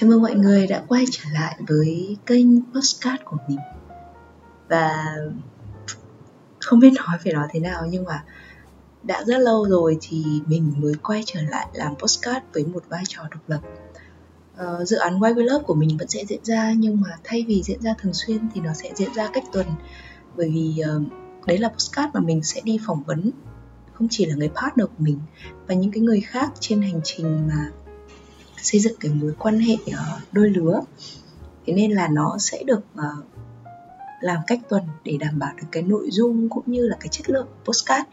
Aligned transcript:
Chào 0.00 0.10
mừng 0.10 0.22
mọi 0.22 0.34
người 0.34 0.66
đã 0.66 0.82
quay 0.88 1.04
trở 1.10 1.22
lại 1.32 1.56
với 1.68 2.16
kênh 2.26 2.72
postcard 2.72 3.22
của 3.24 3.36
mình. 3.48 3.58
Và 4.68 5.16
không 6.60 6.80
biết 6.80 6.92
nói 6.96 7.18
phải 7.24 7.32
nói 7.32 7.46
thế 7.50 7.60
nào 7.60 7.86
nhưng 7.90 8.04
mà 8.04 8.24
đã 9.02 9.24
rất 9.24 9.38
lâu 9.38 9.64
rồi 9.68 9.98
thì 10.00 10.24
mình 10.46 10.72
mới 10.76 10.92
quay 11.02 11.22
trở 11.26 11.40
lại 11.42 11.66
làm 11.72 11.94
postcard 11.96 12.38
với 12.52 12.64
một 12.64 12.84
vai 12.88 13.02
trò 13.08 13.22
độc 13.30 13.40
lập. 13.48 13.60
Ờ, 14.56 14.84
dự 14.84 14.96
án 14.96 15.18
White 15.18 15.44
Love 15.44 15.64
của 15.64 15.74
mình 15.74 15.96
vẫn 15.98 16.08
sẽ 16.08 16.24
diễn 16.24 16.44
ra 16.44 16.72
nhưng 16.76 17.00
mà 17.00 17.08
thay 17.24 17.44
vì 17.48 17.62
diễn 17.62 17.80
ra 17.82 17.94
thường 17.98 18.14
xuyên 18.14 18.48
thì 18.54 18.60
nó 18.60 18.72
sẽ 18.74 18.92
diễn 18.94 19.14
ra 19.14 19.30
cách 19.32 19.44
tuần. 19.52 19.66
Bởi 20.36 20.50
vì 20.50 20.82
uh, 20.96 21.02
đấy 21.46 21.58
là 21.58 21.68
postcard 21.68 22.14
mà 22.14 22.20
mình 22.20 22.42
sẽ 22.42 22.60
đi 22.64 22.78
phỏng 22.86 23.02
vấn 23.02 23.30
không 23.92 24.08
chỉ 24.10 24.26
là 24.26 24.34
người 24.34 24.50
partner 24.62 24.86
của 24.86 25.04
mình 25.04 25.18
và 25.66 25.74
những 25.74 25.90
cái 25.90 26.00
người 26.00 26.20
khác 26.20 26.52
trên 26.60 26.82
hành 26.82 27.00
trình 27.04 27.48
mà 27.48 27.70
xây 28.62 28.80
dựng 28.80 28.96
cái 29.00 29.12
mối 29.12 29.32
quan 29.38 29.60
hệ 29.60 29.76
ờ, 29.96 30.18
đôi 30.32 30.50
lứa. 30.50 30.80
Thế 31.66 31.72
nên 31.74 31.92
là 31.92 32.08
nó 32.08 32.36
sẽ 32.38 32.62
được 32.62 32.80
ờ, 32.96 33.08
làm 34.20 34.38
cách 34.46 34.60
tuần 34.68 34.82
để 35.04 35.16
đảm 35.20 35.38
bảo 35.38 35.52
được 35.56 35.66
cái 35.72 35.82
nội 35.82 36.08
dung 36.10 36.48
cũng 36.48 36.64
như 36.66 36.88
là 36.88 36.96
cái 37.00 37.08
chất 37.08 37.30
lượng 37.30 37.46
postcard. 37.64 38.04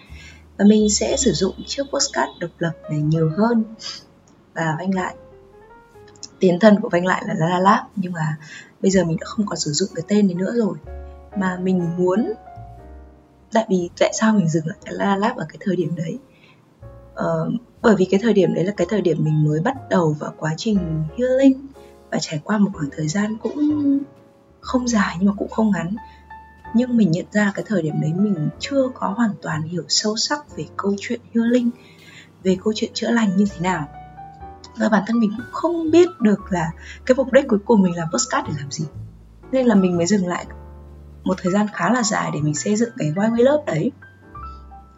Và 0.58 0.66
mình 0.66 0.90
sẽ 0.90 1.18
sử 1.18 1.32
dụng 1.32 1.54
chiếc 1.66 1.84
postcard 1.94 2.32
độc 2.40 2.52
lập 2.60 2.74
này 2.90 3.00
nhiều 3.00 3.32
hơn. 3.38 3.64
Và 4.54 4.76
vanh 4.80 4.96
lại 4.96 5.16
tiền 6.40 6.60
thân 6.60 6.82
của 6.82 6.90
vanh 6.90 7.06
lại 7.06 7.24
là 7.28 7.34
La 7.34 7.48
La 7.48 7.60
Lab. 7.60 7.86
Nhưng 7.96 8.14
mà 8.14 8.38
bây 8.82 8.92
giờ 8.92 9.04
mình 9.04 9.18
đã 9.22 9.26
không 9.26 9.46
còn 9.46 9.58
sử 9.58 9.72
dụng 9.72 9.90
cái 9.96 10.06
tên 10.08 10.28
đấy 10.28 10.36
nữa 10.36 10.54
rồi. 10.56 10.78
Mà 11.38 11.58
mình 11.62 11.98
muốn 11.98 12.34
tại 13.52 13.66
vì 13.70 13.90
tại 14.00 14.14
sao 14.20 14.34
mình 14.34 14.50
dừng 14.50 14.68
lại 14.68 14.78
La 14.84 15.06
La 15.06 15.16
Lab 15.16 15.38
ở 15.38 15.46
cái 15.50 15.58
thời 15.60 15.76
điểm 15.76 15.96
đấy? 15.96 16.18
Uh, 17.14 17.54
bởi 17.86 17.96
vì 17.96 18.06
cái 18.06 18.20
thời 18.24 18.34
điểm 18.34 18.54
đấy 18.54 18.64
là 18.64 18.72
cái 18.78 18.88
thời 18.90 19.02
điểm 19.02 19.18
mình 19.24 19.44
mới 19.44 19.60
bắt 19.60 19.76
đầu 19.90 20.16
vào 20.20 20.34
quá 20.38 20.54
trình 20.58 21.04
healing 21.18 21.68
và 22.12 22.18
trải 22.22 22.42
qua 22.44 22.58
một 22.58 22.70
khoảng 22.74 22.90
thời 22.98 23.08
gian 23.08 23.38
cũng 23.42 23.54
không 24.60 24.88
dài 24.88 25.16
nhưng 25.20 25.30
mà 25.30 25.34
cũng 25.38 25.50
không 25.50 25.72
ngắn. 25.72 25.96
Nhưng 26.74 26.98
mình 26.98 27.12
nhận 27.12 27.26
ra 27.32 27.52
cái 27.56 27.66
thời 27.68 27.82
điểm 27.82 28.02
đấy 28.02 28.14
mình 28.16 28.50
chưa 28.60 28.88
có 28.94 29.08
hoàn 29.08 29.32
toàn 29.42 29.62
hiểu 29.62 29.84
sâu 29.88 30.16
sắc 30.16 30.58
về 30.58 30.66
câu 30.78 30.96
chuyện 31.00 31.20
healing, 31.36 31.70
về 32.44 32.58
câu 32.64 32.74
chuyện 32.76 32.92
chữa 32.94 33.12
lành 33.12 33.38
như 33.38 33.46
thế 33.52 33.60
nào. 33.60 33.88
Và 34.78 34.90
bản 34.90 35.04
thân 35.08 35.20
mình 35.20 35.32
cũng 35.38 35.46
không 35.52 35.92
biết 35.92 36.10
được 36.20 36.52
là 36.52 36.72
cái 37.06 37.16
mục 37.16 37.34
đích 37.34 37.48
cuối 37.48 37.60
cùng 37.66 37.82
mình 37.82 37.96
làm 37.96 38.08
postcard 38.14 38.48
để 38.48 38.54
làm 38.60 38.72
gì. 38.72 38.86
Nên 39.52 39.66
là 39.66 39.76
mình 39.76 39.98
mới 39.98 40.06
dừng 40.06 40.28
lại 40.28 40.46
một 41.24 41.38
thời 41.42 41.52
gian 41.52 41.68
khá 41.74 41.94
là 41.94 42.04
dài 42.04 42.32
để 42.34 42.42
mình 42.42 42.56
xây 42.56 42.76
dựng 42.76 42.90
cái 42.98 43.12
Why 43.12 43.36
We 43.36 43.44
Love 43.44 43.64
đấy 43.74 43.92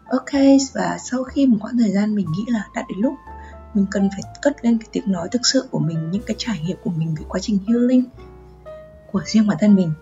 ok 0.08 0.42
và 0.74 0.98
sau 0.98 1.24
khi 1.24 1.46
một 1.46 1.56
khoảng 1.60 1.78
thời 1.78 1.90
gian 1.90 2.14
mình 2.14 2.26
nghĩ 2.32 2.44
là 2.48 2.68
đã 2.74 2.84
đến 2.88 2.98
lúc 2.98 3.14
mình 3.74 3.86
cần 3.90 4.08
phải 4.10 4.22
cất 4.42 4.64
lên 4.64 4.78
cái 4.78 4.88
tiếng 4.92 5.12
nói 5.12 5.28
thực 5.32 5.46
sự 5.46 5.64
của 5.70 5.78
mình 5.78 6.10
những 6.10 6.22
cái 6.26 6.34
trải 6.38 6.60
nghiệm 6.66 6.76
của 6.84 6.90
mình 6.90 7.14
về 7.18 7.24
quá 7.28 7.40
trình 7.40 7.58
healing 7.68 8.04
của 9.12 9.20
riêng 9.26 9.46
bản 9.46 9.56
thân 9.60 9.74
mình 9.74 9.92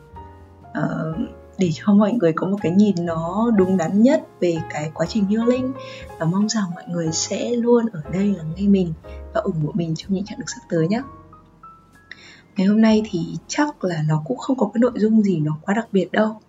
uh, 0.79 1.17
để 1.59 1.71
cho 1.75 1.93
mọi 1.93 2.13
người 2.13 2.33
có 2.33 2.47
một 2.47 2.57
cái 2.63 2.73
nhìn 2.73 2.95
nó 2.99 3.51
đúng 3.57 3.77
đắn 3.77 4.03
nhất 4.03 4.27
về 4.41 4.57
cái 4.71 4.91
quá 4.95 5.07
trình 5.09 5.25
healing 5.25 5.73
và 6.19 6.27
mong 6.27 6.49
rằng 6.49 6.65
mọi 6.75 6.85
người 6.89 7.13
sẽ 7.13 7.51
luôn 7.51 7.87
ở 7.93 8.01
đây 8.13 8.35
lắng 8.35 8.53
nghe 8.57 8.69
mình 8.69 8.93
và 9.35 9.41
ủng 9.41 9.67
hộ 9.67 9.73
mình 9.75 9.95
trong 9.97 10.15
những 10.15 10.25
chặng 10.25 10.39
đường 10.39 10.49
sắp 10.49 10.61
tới 10.69 10.89
nhé. 10.89 11.03
Ngày 12.57 12.67
hôm 12.67 12.81
nay 12.81 13.03
thì 13.11 13.37
chắc 13.49 13.85
là 13.85 14.03
nó 14.09 14.23
cũng 14.25 14.37
không 14.37 14.57
có 14.59 14.71
cái 14.75 14.81
nội 14.81 14.93
dung 14.97 15.23
gì 15.23 15.41
nó 15.41 15.59
quá 15.63 15.75
đặc 15.75 15.89
biệt 15.93 16.13
đâu 16.13 16.41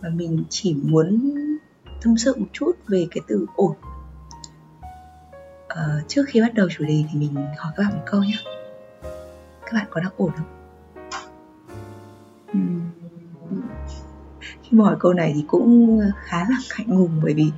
và 0.00 0.08
mình 0.08 0.44
chỉ 0.48 0.74
muốn 0.82 1.34
tâm 2.02 2.16
sự 2.16 2.34
một 2.36 2.46
chút 2.52 2.72
về 2.88 3.06
cái 3.10 3.22
từ 3.26 3.46
ổn. 3.56 3.74
Uh, 5.72 6.08
trước 6.08 6.22
khi 6.28 6.40
bắt 6.40 6.54
đầu 6.54 6.68
chủ 6.70 6.84
đề 6.84 7.04
thì 7.12 7.18
mình 7.18 7.34
hỏi 7.34 7.72
các 7.76 7.82
bạn 7.82 7.92
một 7.94 8.02
câu 8.06 8.24
nhé. 8.24 8.38
Các 9.62 9.72
bạn 9.72 9.86
có 9.90 10.00
đang 10.00 10.12
ổn 10.16 10.30
không? 10.36 10.46
Khi 14.40 14.68
mà 14.70 14.84
hỏi 14.84 14.96
câu 15.00 15.12
này 15.12 15.32
thì 15.34 15.44
cũng 15.48 16.00
khá 16.22 16.38
là 16.38 16.56
ngại 16.70 16.86
ngùng 16.86 17.20
bởi 17.22 17.34
vì 17.34 17.50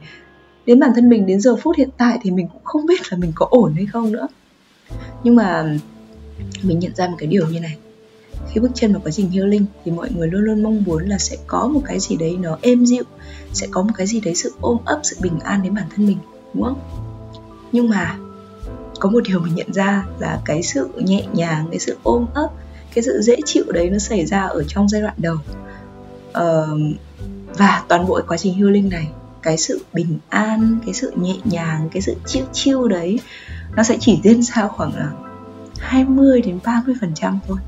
đến 0.66 0.80
bản 0.80 0.90
thân 0.94 1.08
mình 1.08 1.26
đến 1.26 1.40
giờ 1.40 1.56
phút 1.56 1.76
hiện 1.76 1.88
tại 1.96 2.18
thì 2.22 2.30
mình 2.30 2.48
cũng 2.52 2.64
không 2.64 2.86
biết 2.86 3.12
là 3.12 3.18
mình 3.18 3.32
có 3.34 3.46
ổn 3.50 3.72
hay 3.74 3.86
không 3.86 4.12
nữa. 4.12 4.28
Nhưng 5.24 5.36
mà 5.36 5.76
mình 6.62 6.78
nhận 6.78 6.94
ra 6.94 7.08
một 7.08 7.16
cái 7.18 7.26
điều 7.26 7.48
như 7.48 7.60
này 7.60 7.78
khi 8.48 8.60
bước 8.60 8.70
chân 8.74 8.92
vào 8.92 9.02
quá 9.04 9.12
trình 9.12 9.30
healing 9.30 9.64
thì 9.84 9.92
mọi 9.92 10.10
người 10.16 10.28
luôn 10.28 10.42
luôn 10.42 10.62
mong 10.62 10.84
muốn 10.84 11.08
là 11.08 11.18
sẽ 11.18 11.36
có 11.46 11.68
một 11.68 11.80
cái 11.84 12.00
gì 12.00 12.16
đấy 12.16 12.36
nó 12.40 12.58
êm 12.62 12.86
dịu 12.86 13.04
sẽ 13.52 13.66
có 13.70 13.82
một 13.82 13.92
cái 13.96 14.06
gì 14.06 14.20
đấy 14.20 14.34
sự 14.34 14.52
ôm 14.60 14.78
ấp 14.84 15.00
sự 15.02 15.16
bình 15.20 15.40
an 15.40 15.62
đến 15.62 15.74
bản 15.74 15.86
thân 15.96 16.06
mình 16.06 16.18
đúng 16.54 16.64
không? 16.64 16.80
Nhưng 17.72 17.88
mà 17.88 18.18
có 19.00 19.10
một 19.10 19.20
điều 19.28 19.40
mình 19.40 19.54
nhận 19.54 19.72
ra 19.72 20.06
là 20.18 20.40
cái 20.44 20.62
sự 20.62 20.88
nhẹ 20.96 21.26
nhàng 21.32 21.66
cái 21.70 21.78
sự 21.78 21.96
ôm 22.02 22.26
ấp 22.34 22.48
cái 22.94 23.04
sự 23.04 23.20
dễ 23.22 23.36
chịu 23.44 23.64
đấy 23.68 23.90
nó 23.90 23.98
xảy 23.98 24.26
ra 24.26 24.42
ở 24.42 24.64
trong 24.68 24.88
giai 24.88 25.02
đoạn 25.02 25.14
đầu. 25.16 25.36
Uh, 26.30 26.96
và 27.58 27.84
toàn 27.88 28.06
bộ 28.06 28.20
quá 28.28 28.36
trình 28.36 28.54
healing 28.54 28.88
này 28.88 29.08
cái 29.42 29.56
sự 29.56 29.84
bình 29.92 30.18
an 30.28 30.78
cái 30.84 30.94
sự 30.94 31.12
nhẹ 31.16 31.36
nhàng 31.44 31.88
cái 31.92 32.02
sự 32.02 32.14
chiêu 32.26 32.44
chiêu 32.52 32.88
đấy 32.88 33.20
nó 33.76 33.82
sẽ 33.82 33.96
chỉ 34.00 34.20
diễn 34.24 34.42
ra 34.42 34.68
khoảng 34.68 34.94
là 34.96 35.12
20 35.78 36.42
đến 36.42 36.58
30 36.64 36.94
phần 37.00 37.12
trăm 37.14 37.38
thôi 37.48 37.58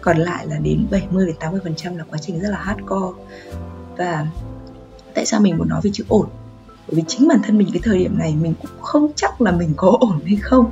còn 0.00 0.18
lại 0.18 0.46
là 0.46 0.58
đến 0.58 0.86
70 0.90 1.26
đến 1.26 1.36
80 1.40 1.60
phần 1.64 1.74
trăm 1.76 1.96
là 1.96 2.04
quá 2.10 2.18
trình 2.18 2.40
rất 2.40 2.48
là 2.48 2.58
hardcore. 2.58 3.22
Và 3.96 4.26
tại 5.14 5.26
sao 5.26 5.40
mình 5.40 5.58
muốn 5.58 5.68
nói 5.68 5.80
về 5.84 5.90
chữ 5.94 6.04
ổn? 6.08 6.26
Bởi 6.88 6.96
vì 6.96 7.02
chính 7.08 7.28
bản 7.28 7.40
thân 7.44 7.58
mình 7.58 7.68
cái 7.72 7.80
thời 7.84 7.98
điểm 7.98 8.18
này 8.18 8.34
mình 8.42 8.54
cũng 8.62 8.70
không 8.80 9.12
chắc 9.16 9.40
là 9.40 9.52
mình 9.52 9.72
có 9.76 9.96
ổn 10.00 10.20
hay 10.26 10.36
không. 10.36 10.70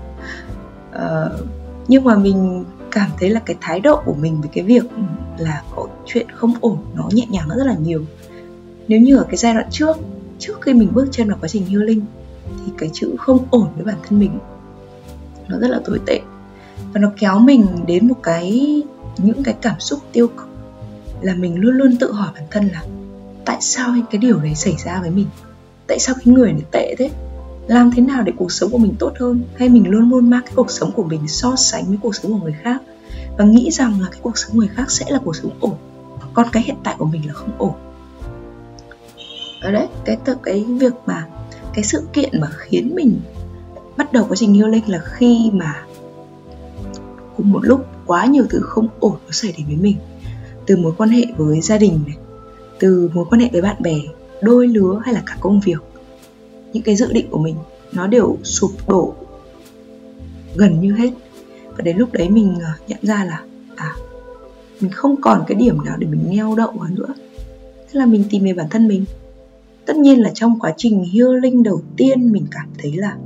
Uh, 0.96 1.48
nhưng 1.88 2.04
mà 2.04 2.16
mình 2.16 2.64
cảm 2.90 3.10
thấy 3.18 3.30
là 3.30 3.40
cái 3.40 3.56
thái 3.60 3.80
độ 3.80 4.02
của 4.04 4.14
mình 4.14 4.40
về 4.40 4.48
cái 4.52 4.64
việc 4.64 4.84
là 5.38 5.62
có 5.76 5.86
chuyện 6.06 6.26
không 6.34 6.54
ổn 6.60 6.76
nó 6.94 7.08
nhẹ 7.12 7.26
nhàng 7.30 7.48
rất 7.48 7.66
là 7.66 7.74
nhiều. 7.74 8.04
Nếu 8.88 9.00
như 9.00 9.16
ở 9.16 9.24
cái 9.24 9.36
giai 9.36 9.54
đoạn 9.54 9.66
trước 9.70 9.96
trước 10.38 10.60
khi 10.60 10.74
mình 10.74 10.88
bước 10.92 11.08
chân 11.10 11.28
vào 11.28 11.38
quá 11.40 11.48
trình 11.48 11.66
healing 11.66 12.04
thì 12.46 12.72
cái 12.78 12.90
chữ 12.92 13.14
không 13.18 13.38
ổn 13.50 13.68
với 13.76 13.84
bản 13.84 13.96
thân 14.08 14.18
mình 14.18 14.38
nó 15.48 15.58
rất 15.58 15.68
là 15.68 15.80
tồi 15.84 16.00
tệ 16.06 16.20
và 16.92 17.00
nó 17.00 17.12
kéo 17.18 17.38
mình 17.38 17.66
đến 17.86 18.08
một 18.08 18.22
cái, 18.22 18.82
những 19.18 19.42
cái 19.42 19.54
cảm 19.62 19.80
xúc 19.80 20.00
tiêu 20.12 20.28
cực 20.28 20.48
là 21.20 21.34
mình 21.34 21.56
luôn 21.56 21.74
luôn 21.74 21.96
tự 21.96 22.12
hỏi 22.12 22.28
bản 22.34 22.44
thân 22.50 22.68
là 22.68 22.82
tại 23.44 23.56
sao 23.60 23.94
cái 24.10 24.18
điều 24.18 24.38
đấy 24.38 24.54
xảy 24.54 24.76
ra 24.84 25.00
với 25.00 25.10
mình? 25.10 25.26
Tại 25.86 25.98
sao 25.98 26.14
cái 26.14 26.34
người 26.34 26.52
này 26.52 26.64
tệ 26.70 26.94
thế? 26.98 27.10
Làm 27.66 27.90
thế 27.90 28.02
nào 28.02 28.22
để 28.22 28.32
cuộc 28.36 28.52
sống 28.52 28.70
của 28.70 28.78
mình 28.78 28.94
tốt 28.98 29.12
hơn? 29.20 29.42
Hay 29.56 29.68
mình 29.68 29.88
luôn 29.88 30.10
luôn 30.10 30.30
mang 30.30 30.42
cái 30.42 30.52
cuộc 30.56 30.70
sống 30.70 30.92
của 30.92 31.04
mình 31.04 31.28
so 31.28 31.56
sánh 31.56 31.84
với 31.84 31.98
cuộc 32.02 32.14
sống 32.14 32.32
của 32.32 32.44
người 32.44 32.56
khác? 32.62 32.82
Và 33.38 33.44
nghĩ 33.44 33.70
rằng 33.70 34.00
là 34.00 34.08
cái 34.10 34.20
cuộc 34.22 34.38
sống 34.38 34.58
người 34.58 34.68
khác 34.68 34.90
sẽ 34.90 35.06
là 35.08 35.18
cuộc 35.24 35.36
sống 35.36 35.50
ổn 35.60 35.74
còn 36.34 36.46
cái 36.52 36.62
hiện 36.62 36.76
tại 36.84 36.94
của 36.98 37.04
mình 37.04 37.26
là 37.26 37.32
không 37.32 37.50
ổn. 37.58 37.72
Ở 39.60 39.72
đấy, 39.72 39.86
cái 40.04 40.16
tự, 40.24 40.34
cái 40.42 40.64
việc 40.68 40.92
mà, 41.06 41.26
cái 41.74 41.84
sự 41.84 42.06
kiện 42.12 42.40
mà 42.40 42.48
khiến 42.56 42.94
mình 42.94 43.20
bắt 43.96 44.12
đầu 44.12 44.24
quá 44.28 44.36
trình 44.36 44.54
healing 44.54 44.88
là 44.90 44.98
khi 45.04 45.50
mà 45.52 45.84
cùng 47.36 47.52
một 47.52 47.60
lúc 47.64 47.86
quá 48.06 48.26
nhiều 48.26 48.44
thứ 48.50 48.60
không 48.62 48.88
ổn 49.00 49.16
nó 49.24 49.30
xảy 49.30 49.54
đến 49.58 49.66
với 49.66 49.76
mình. 49.76 49.96
Từ 50.66 50.76
mối 50.76 50.92
quan 50.98 51.10
hệ 51.10 51.24
với 51.36 51.60
gia 51.60 51.78
đình 51.78 52.00
này, 52.06 52.16
từ 52.80 53.10
mối 53.14 53.24
quan 53.30 53.40
hệ 53.40 53.48
với 53.52 53.62
bạn 53.62 53.82
bè, 53.82 54.00
đôi 54.42 54.68
lứa 54.68 55.00
hay 55.04 55.14
là 55.14 55.22
cả 55.26 55.36
công 55.40 55.60
việc, 55.60 55.82
những 56.72 56.82
cái 56.82 56.96
dự 56.96 57.12
định 57.12 57.26
của 57.30 57.38
mình 57.38 57.56
nó 57.92 58.06
đều 58.06 58.36
sụp 58.42 58.70
đổ 58.88 59.14
gần 60.56 60.80
như 60.80 60.92
hết. 60.92 61.10
Và 61.76 61.82
đến 61.82 61.96
lúc 61.96 62.12
đấy 62.12 62.28
mình 62.28 62.54
ờ, 62.60 62.70
nhận 62.88 62.98
ra 63.02 63.24
là 63.24 63.42
à 63.76 63.94
mình 64.80 64.92
không 64.92 65.20
còn 65.20 65.44
cái 65.46 65.54
điểm 65.54 65.84
nào 65.84 65.96
để 65.98 66.06
mình 66.06 66.30
neo 66.30 66.54
đậu 66.56 66.70
vào 66.70 66.88
nữa. 66.90 67.14
Thế 67.76 68.00
là 68.00 68.06
mình 68.06 68.24
tìm 68.30 68.44
về 68.44 68.52
bản 68.52 68.66
thân 68.70 68.88
mình. 68.88 69.04
Tất 69.86 69.96
nhiên 69.96 70.22
là 70.22 70.30
trong 70.34 70.60
quá 70.60 70.74
trình 70.76 71.04
healing 71.04 71.62
đầu 71.62 71.82
tiên 71.96 72.32
mình 72.32 72.46
cảm 72.50 72.68
thấy 72.78 72.92
là 72.96 73.16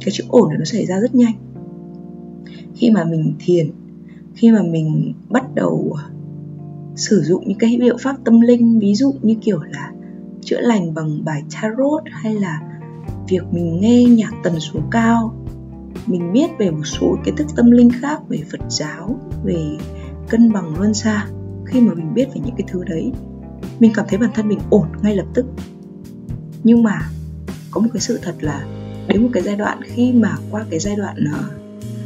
cái 0.00 0.08
chữ 0.12 0.24
ổn 0.28 0.48
này 0.48 0.58
nó 0.58 0.64
xảy 0.64 0.86
ra 0.86 1.00
rất 1.00 1.14
nhanh 1.14 1.34
khi 2.74 2.90
mà 2.90 3.04
mình 3.04 3.34
thiền 3.38 3.70
khi 4.34 4.50
mà 4.50 4.62
mình 4.62 5.12
bắt 5.28 5.54
đầu 5.54 5.96
à, 5.98 6.04
sử 6.96 7.22
dụng 7.22 7.48
những 7.48 7.58
cái 7.58 7.78
liệu 7.78 7.96
pháp 8.00 8.16
tâm 8.24 8.40
linh 8.40 8.78
ví 8.78 8.94
dụ 8.94 9.14
như 9.22 9.34
kiểu 9.34 9.60
là 9.62 9.92
chữa 10.40 10.60
lành 10.60 10.94
bằng 10.94 11.24
bài 11.24 11.42
tarot 11.62 12.02
hay 12.06 12.34
là 12.34 12.60
việc 13.28 13.42
mình 13.50 13.80
nghe 13.80 14.04
nhạc 14.04 14.32
tần 14.42 14.60
số 14.60 14.80
cao 14.90 15.34
mình 16.06 16.32
biết 16.32 16.50
về 16.58 16.70
một 16.70 16.84
số 16.84 17.16
kiến 17.24 17.36
thức 17.36 17.46
tâm 17.56 17.70
linh 17.70 17.90
khác 17.90 18.28
về 18.28 18.38
phật 18.52 18.60
giáo 18.68 19.20
về 19.44 19.76
cân 20.28 20.52
bằng 20.52 20.78
luân 20.78 20.94
xa 20.94 21.26
khi 21.66 21.80
mà 21.80 21.94
mình 21.94 22.14
biết 22.14 22.26
về 22.34 22.40
những 22.44 22.54
cái 22.56 22.66
thứ 22.68 22.84
đấy 22.84 23.12
mình 23.80 23.92
cảm 23.94 24.06
thấy 24.08 24.18
bản 24.18 24.30
thân 24.34 24.48
mình 24.48 24.58
ổn 24.70 24.86
ngay 25.02 25.16
lập 25.16 25.26
tức. 25.34 25.46
Nhưng 26.64 26.82
mà 26.82 27.00
có 27.70 27.80
một 27.80 27.88
cái 27.92 28.00
sự 28.00 28.18
thật 28.22 28.34
là 28.40 28.66
đến 29.08 29.22
một 29.22 29.28
cái 29.32 29.42
giai 29.42 29.56
đoạn 29.56 29.80
khi 29.82 30.12
mà 30.12 30.36
qua 30.50 30.64
cái 30.70 30.80
giai 30.80 30.96
đoạn 30.96 31.16
uh, 31.34 31.63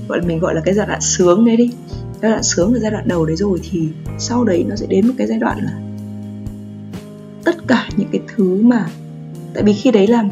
gọi 0.08 0.18
là 0.18 0.26
mình 0.26 0.38
gọi 0.38 0.54
là 0.54 0.60
cái 0.64 0.74
giai 0.74 0.86
đoạn 0.86 1.00
sướng 1.00 1.44
đấy 1.44 1.56
đi. 1.56 1.70
Giai 2.22 2.30
đoạn 2.30 2.42
sướng 2.42 2.72
và 2.72 2.78
giai 2.78 2.90
đoạn 2.90 3.08
đầu 3.08 3.26
đấy 3.26 3.36
rồi 3.36 3.60
thì 3.70 3.88
sau 4.18 4.44
đấy 4.44 4.64
nó 4.68 4.76
sẽ 4.76 4.86
đến 4.86 5.06
một 5.06 5.14
cái 5.18 5.26
giai 5.26 5.38
đoạn 5.38 5.58
là 5.58 5.80
tất 7.44 7.68
cả 7.68 7.88
những 7.96 8.08
cái 8.12 8.20
thứ 8.36 8.62
mà 8.62 8.86
tại 9.54 9.62
vì 9.62 9.72
khi 9.72 9.90
đấy 9.90 10.06
là 10.06 10.24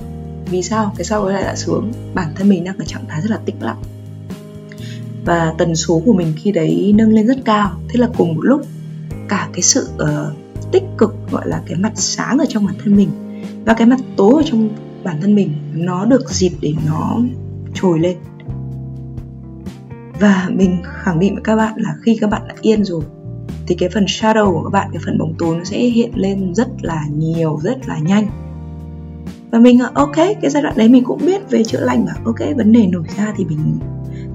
vì 0.51 0.63
sao? 0.63 0.93
Cái 0.97 1.05
sau 1.05 1.25
cái 1.25 1.35
giai 1.35 1.43
đoạn 1.43 1.57
sướng 1.57 1.93
bản 2.15 2.33
thân 2.35 2.49
mình 2.49 2.65
đang 2.65 2.79
ở 2.79 2.85
trạng 2.85 3.05
thái 3.09 3.21
rất 3.23 3.31
là 3.31 3.39
tĩnh 3.45 3.57
lặng. 3.61 3.83
Và 5.25 5.55
tần 5.59 5.77
số 5.77 6.03
của 6.05 6.13
mình 6.13 6.33
khi 6.37 6.53
đấy 6.53 6.93
nâng 6.97 7.13
lên 7.13 7.27
rất 7.27 7.39
cao. 7.45 7.81
Thế 7.89 8.01
là 8.01 8.09
cùng 8.17 8.35
một 8.35 8.43
lúc 8.43 8.63
cả 9.29 9.49
cái 9.53 9.63
sự 9.63 9.89
uh, 10.03 10.09
tích 10.73 10.83
cực 10.99 11.15
gọi 11.31 11.49
là 11.49 11.63
cái 11.67 11.77
mặt 11.79 11.93
sáng 11.95 12.39
ở 12.39 12.45
trong 12.49 12.67
bản 12.67 12.75
thân 12.85 12.97
mình 12.97 13.11
và 13.65 13.75
cái 13.75 13.87
mặt 13.87 14.01
tối 14.17 14.33
ở 14.37 14.43
trong 14.51 14.69
bản 15.05 15.21
thân 15.21 15.35
mình 15.35 15.55
nó 15.75 16.05
được 16.05 16.31
dịp 16.31 16.53
để 16.61 16.73
nó 16.87 17.21
trồi 17.75 17.99
lên 17.99 18.17
và 20.21 20.49
mình 20.51 20.83
khẳng 20.85 21.19
định 21.19 21.35
với 21.35 21.43
các 21.45 21.57
bạn 21.57 21.75
là 21.77 21.95
khi 22.03 22.19
các 22.21 22.31
bạn 22.31 22.43
đã 22.49 22.55
yên 22.61 22.85
rồi 22.85 23.03
thì 23.67 23.75
cái 23.75 23.89
phần 23.89 24.05
shadow 24.05 24.53
của 24.53 24.63
các 24.63 24.71
bạn 24.71 24.89
cái 24.93 25.03
phần 25.05 25.19
bóng 25.19 25.35
tối 25.39 25.57
nó 25.57 25.65
sẽ 25.65 25.79
hiện 25.79 26.11
lên 26.15 26.55
rất 26.55 26.69
là 26.83 27.03
nhiều 27.17 27.59
rất 27.63 27.89
là 27.89 27.99
nhanh. 27.99 28.27
Và 29.51 29.59
mình 29.59 29.79
ok 29.95 30.17
cái 30.17 30.51
giai 30.51 30.63
đoạn 30.63 30.75
đấy 30.77 30.89
mình 30.89 31.05
cũng 31.05 31.27
biết 31.27 31.51
về 31.51 31.65
chữa 31.65 31.81
lành 31.81 32.07
và 32.07 32.13
ok 32.25 32.57
vấn 32.57 32.73
đề 32.73 32.87
nổi 32.87 33.05
ra 33.17 33.35
thì 33.37 33.45
mình 33.45 33.79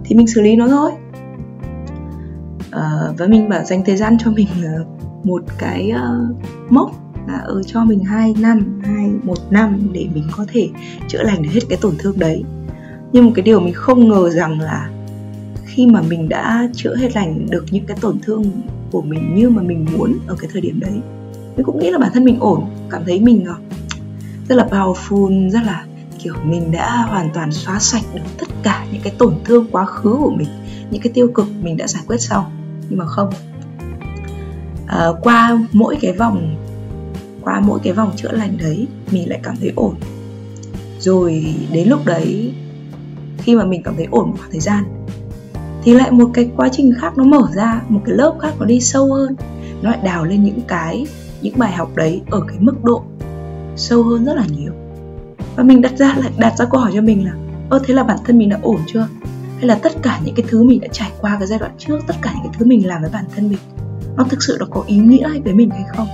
thì 0.03 0.15
mình 0.15 0.27
xử 0.27 0.41
lý 0.41 0.55
nó 0.55 0.67
thôi. 0.67 0.91
Uh, 2.67 3.17
và 3.17 3.27
mình 3.27 3.49
bảo 3.49 3.63
dành 3.63 3.83
thời 3.85 3.97
gian 3.97 4.17
cho 4.17 4.31
mình 4.31 4.47
ờ, 4.63 4.85
một 5.23 5.43
cái 5.57 5.91
uh, 5.95 6.71
mốc 6.71 6.91
là 7.27 7.37
ở 7.37 7.53
ừ, 7.53 7.61
cho 7.65 7.85
mình 7.85 8.03
2 8.03 8.35
năm 8.39 8.81
hai 8.83 9.09
một 9.23 9.37
năm 9.49 9.89
để 9.93 10.07
mình 10.13 10.23
có 10.31 10.45
thể 10.47 10.69
chữa 11.07 11.23
lành 11.23 11.43
được 11.43 11.49
hết 11.53 11.61
cái 11.69 11.77
tổn 11.81 11.93
thương 11.99 12.19
đấy. 12.19 12.43
Nhưng 13.11 13.25
một 13.25 13.31
cái 13.35 13.43
điều 13.43 13.59
mình 13.59 13.73
không 13.73 14.09
ngờ 14.09 14.29
rằng 14.29 14.61
là 14.61 14.89
khi 15.73 15.85
mà 15.85 16.01
mình 16.01 16.29
đã 16.29 16.69
chữa 16.75 16.95
hết 16.95 17.15
lành 17.15 17.47
được 17.49 17.65
những 17.71 17.85
cái 17.85 17.97
tổn 18.01 18.19
thương 18.21 18.43
của 18.91 19.01
mình 19.01 19.35
như 19.35 19.49
mà 19.49 19.61
mình 19.61 19.85
muốn 19.97 20.19
ở 20.27 20.35
cái 20.39 20.49
thời 20.53 20.61
điểm 20.61 20.79
đấy. 20.79 21.01
Mình 21.55 21.65
cũng 21.65 21.79
nghĩ 21.79 21.89
là 21.89 21.97
bản 21.97 22.11
thân 22.13 22.25
mình 22.25 22.39
ổn 22.39 22.65
cảm 22.89 23.01
thấy 23.05 23.19
mình 23.19 23.45
ờ, 23.45 23.55
rất 24.49 24.55
là 24.55 24.67
powerful 24.71 25.49
rất 25.49 25.63
là 25.65 25.85
kiểu 26.23 26.33
mình 26.45 26.71
đã 26.71 27.05
hoàn 27.09 27.29
toàn 27.33 27.51
xóa 27.51 27.79
sạch 27.79 28.03
được 28.13 28.21
tất 28.39 28.47
cả 28.63 28.85
những 28.91 29.01
cái 29.03 29.13
tổn 29.17 29.33
thương 29.45 29.67
quá 29.71 29.85
khứ 29.85 30.17
của 30.19 30.31
mình 30.31 30.47
những 30.91 31.01
cái 31.01 31.13
tiêu 31.13 31.27
cực 31.33 31.47
mình 31.61 31.77
đã 31.77 31.87
giải 31.87 32.03
quyết 32.07 32.21
xong. 32.21 32.43
Nhưng 32.89 32.99
mà 32.99 33.05
không. 33.05 33.29
À, 34.87 35.07
qua 35.21 35.59
mỗi 35.71 35.97
cái 36.01 36.11
vòng 36.11 36.55
qua 37.41 37.59
mỗi 37.59 37.79
cái 37.83 37.93
vòng 37.93 38.11
chữa 38.15 38.31
lành 38.31 38.57
đấy 38.57 38.87
mình 39.11 39.29
lại 39.29 39.39
cảm 39.43 39.55
thấy 39.59 39.71
ổn. 39.75 39.95
Rồi 40.99 41.55
đến 41.71 41.87
lúc 41.87 42.05
đấy 42.05 42.53
khi 43.37 43.55
mà 43.55 43.65
mình 43.65 43.83
cảm 43.83 43.95
thấy 43.95 44.07
ổn 44.11 44.29
một 44.29 44.35
khoảng 44.39 44.51
thời 44.51 44.59
gian 44.59 44.83
thì 45.83 45.93
lại 45.93 46.11
một 46.11 46.29
cái 46.33 46.49
quá 46.55 46.69
trình 46.71 46.93
khác 46.97 47.17
nó 47.17 47.23
mở 47.23 47.47
ra 47.53 47.81
một 47.89 48.01
cái 48.05 48.15
lớp 48.15 48.35
khác 48.41 48.53
nó 48.59 48.65
đi 48.65 48.79
sâu 48.81 49.13
hơn. 49.13 49.35
Nó 49.81 49.89
lại 49.89 49.99
đào 50.03 50.25
lên 50.25 50.43
những 50.43 50.61
cái 50.67 51.07
những 51.41 51.53
bài 51.57 51.71
học 51.71 51.95
đấy 51.95 52.21
ở 52.29 52.41
cái 52.47 52.57
mức 52.59 52.83
độ 52.83 53.03
sâu 53.75 54.03
hơn 54.03 54.25
rất 54.25 54.33
là 54.33 54.45
nhiều. 54.57 54.71
Và 55.55 55.63
mình 55.63 55.81
đặt 55.81 55.97
ra 55.97 56.15
lại 56.17 56.31
đặt 56.37 56.53
ra 56.57 56.65
câu 56.65 56.81
hỏi 56.81 56.91
cho 56.95 57.01
mình 57.01 57.25
là 57.25 57.33
ơ 57.69 57.79
thế 57.85 57.93
là 57.93 58.03
bản 58.03 58.17
thân 58.25 58.37
mình 58.37 58.49
đã 58.49 58.59
ổn 58.61 58.79
chưa? 58.87 59.07
Hay 59.57 59.65
là 59.65 59.75
tất 59.75 59.91
cả 60.01 60.19
những 60.25 60.35
cái 60.35 60.45
thứ 60.49 60.63
mình 60.63 60.81
đã 60.81 60.87
trải 60.91 61.11
qua 61.21 61.35
cái 61.39 61.47
giai 61.47 61.59
đoạn 61.59 61.71
trước 61.77 61.99
tất 62.07 62.15
cả 62.21 62.31
những 62.33 62.43
cái 62.43 62.55
thứ 62.59 62.65
mình 62.65 62.87
làm 62.87 63.01
với 63.01 63.11
bản 63.13 63.25
thân 63.35 63.49
mình 63.49 63.59
nó 64.17 64.23
thực 64.23 64.43
sự 64.43 64.57
nó 64.59 64.65
có 64.69 64.83
ý 64.87 64.97
nghĩa 64.97 65.39
với 65.43 65.53
mình 65.53 65.69
hay 65.69 65.83
không? 65.97 66.07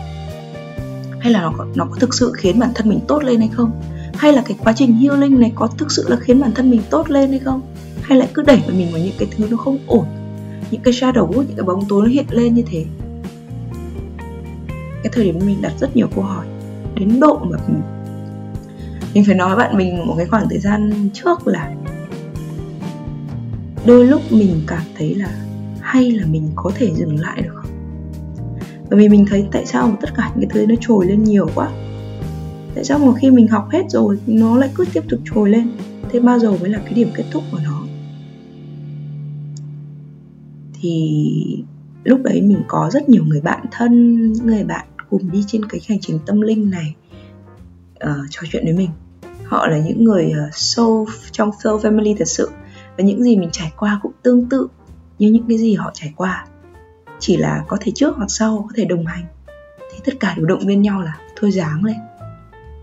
Hay 1.19 1.33
là 1.33 1.41
nó 1.41 1.53
có, 1.57 1.65
nó 1.75 1.85
có 1.85 1.95
thực 1.99 2.13
sự 2.13 2.31
khiến 2.37 2.59
bản 2.59 2.69
thân 2.75 2.89
mình 2.89 2.99
tốt 3.07 3.23
lên 3.23 3.39
hay 3.39 3.49
không? 3.53 3.71
Hay 4.17 4.33
là 4.33 4.41
cái 4.45 4.57
quá 4.63 4.73
trình 4.73 4.93
healing 4.93 5.39
này 5.39 5.51
có 5.55 5.67
thực 5.67 5.91
sự 5.91 6.05
là 6.09 6.15
khiến 6.15 6.41
bản 6.41 6.51
thân 6.55 6.69
mình 6.69 6.81
tốt 6.89 7.09
lên 7.09 7.29
hay 7.29 7.39
không? 7.39 7.61
Hay 8.01 8.17
lại 8.17 8.29
cứ 8.33 8.41
đẩy 8.41 8.61
mình 8.67 8.87
vào 8.91 9.01
những 9.01 9.13
cái 9.19 9.27
thứ 9.37 9.47
nó 9.51 9.57
không 9.57 9.77
ổn? 9.87 10.05
Những 10.71 10.81
cái 10.81 10.93
shadow 10.93 11.31
những 11.31 11.55
cái 11.55 11.63
bóng 11.63 11.85
tối 11.89 12.01
nó 12.01 12.07
hiện 12.07 12.25
lên 12.29 12.53
như 12.53 12.63
thế? 12.71 12.85
Cái 15.03 15.11
thời 15.11 15.25
điểm 15.25 15.39
mình 15.45 15.61
đặt 15.61 15.73
rất 15.79 15.95
nhiều 15.95 16.07
câu 16.15 16.23
hỏi. 16.23 16.45
Đến 16.95 17.19
độ 17.19 17.37
mà 17.37 17.57
mình, 17.67 17.81
mình 19.13 19.23
phải 19.25 19.35
nói 19.35 19.55
với 19.55 19.65
bạn 19.65 19.77
mình 19.77 20.07
một 20.07 20.13
cái 20.17 20.25
khoảng 20.25 20.49
thời 20.49 20.59
gian 20.59 21.09
trước 21.13 21.47
là 21.47 21.73
đôi 23.85 24.05
lúc 24.05 24.21
mình 24.31 24.61
cảm 24.67 24.83
thấy 24.97 25.15
là 25.15 25.29
hay 25.81 26.11
là 26.11 26.25
mình 26.25 26.51
có 26.55 26.71
thể 26.75 26.91
dừng 26.95 27.19
lại 27.19 27.41
được 27.41 27.51
không? 27.55 27.71
Bởi 28.89 28.99
vì 28.99 29.09
mình 29.09 29.25
thấy 29.29 29.47
tại 29.51 29.65
sao 29.65 29.87
mà 29.87 29.95
tất 30.01 30.09
cả 30.15 30.31
những 30.35 30.49
cái 30.49 30.59
thứ 30.59 30.65
nó 30.69 30.75
trồi 30.81 31.05
lên 31.05 31.23
nhiều 31.23 31.49
quá 31.55 31.69
tại 32.77 32.83
sao 32.83 32.99
một 32.99 33.13
khi 33.19 33.31
mình 33.31 33.47
học 33.47 33.67
hết 33.71 33.83
rồi 33.89 34.19
nó 34.27 34.57
lại 34.57 34.69
cứ 34.75 34.85
tiếp 34.93 35.03
tục 35.09 35.19
trồi 35.25 35.49
lên? 35.49 35.71
Thế 36.09 36.19
bao 36.19 36.39
giờ 36.39 36.51
mới 36.51 36.69
là 36.69 36.79
cái 36.83 36.93
điểm 36.93 37.09
kết 37.15 37.23
thúc 37.31 37.43
của 37.51 37.59
nó? 37.63 37.83
Thì 40.81 41.63
lúc 42.03 42.21
đấy 42.23 42.41
mình 42.41 42.61
có 42.67 42.89
rất 42.93 43.09
nhiều 43.09 43.23
người 43.23 43.41
bạn 43.41 43.65
thân 43.71 44.33
người 44.33 44.63
bạn 44.63 44.87
cùng 45.09 45.31
đi 45.31 45.43
trên 45.47 45.65
cái 45.65 45.81
hành 45.87 45.99
trình 45.99 46.19
tâm 46.25 46.41
linh 46.41 46.69
này 46.69 46.95
uh, 47.95 48.25
trò 48.29 48.41
chuyện 48.51 48.65
với 48.65 48.73
mình. 48.73 48.89
Họ 49.43 49.67
là 49.67 49.77
những 49.77 50.03
người 50.03 50.31
ờ, 50.31 50.45
uh, 50.47 50.55
soul 50.55 51.09
trong 51.31 51.51
soul 51.63 51.81
family 51.81 52.15
thật 52.17 52.27
sự. 52.27 52.49
Và 52.97 53.03
những 53.03 53.23
gì 53.23 53.37
mình 53.37 53.49
trải 53.51 53.71
qua 53.77 53.99
cũng 54.03 54.11
tương 54.23 54.49
tự 54.49 54.67
như 55.19 55.31
những 55.31 55.47
cái 55.47 55.57
gì 55.57 55.73
họ 55.73 55.91
trải 55.93 56.13
qua. 56.15 56.45
Chỉ 57.19 57.37
là 57.37 57.63
có 57.67 57.77
thể 57.81 57.91
trước 57.95 58.15
hoặc 58.15 58.31
sau 58.31 58.65
có 58.69 58.73
thể 58.75 58.85
đồng 58.85 59.05
hành. 59.05 59.25
Thì 59.91 59.99
tất 60.05 60.13
cả 60.19 60.33
đều 60.37 60.45
động 60.45 60.67
viên 60.67 60.81
nhau 60.81 61.01
là 61.01 61.17
thôi 61.35 61.51
dáng 61.51 61.83
lên 61.83 61.97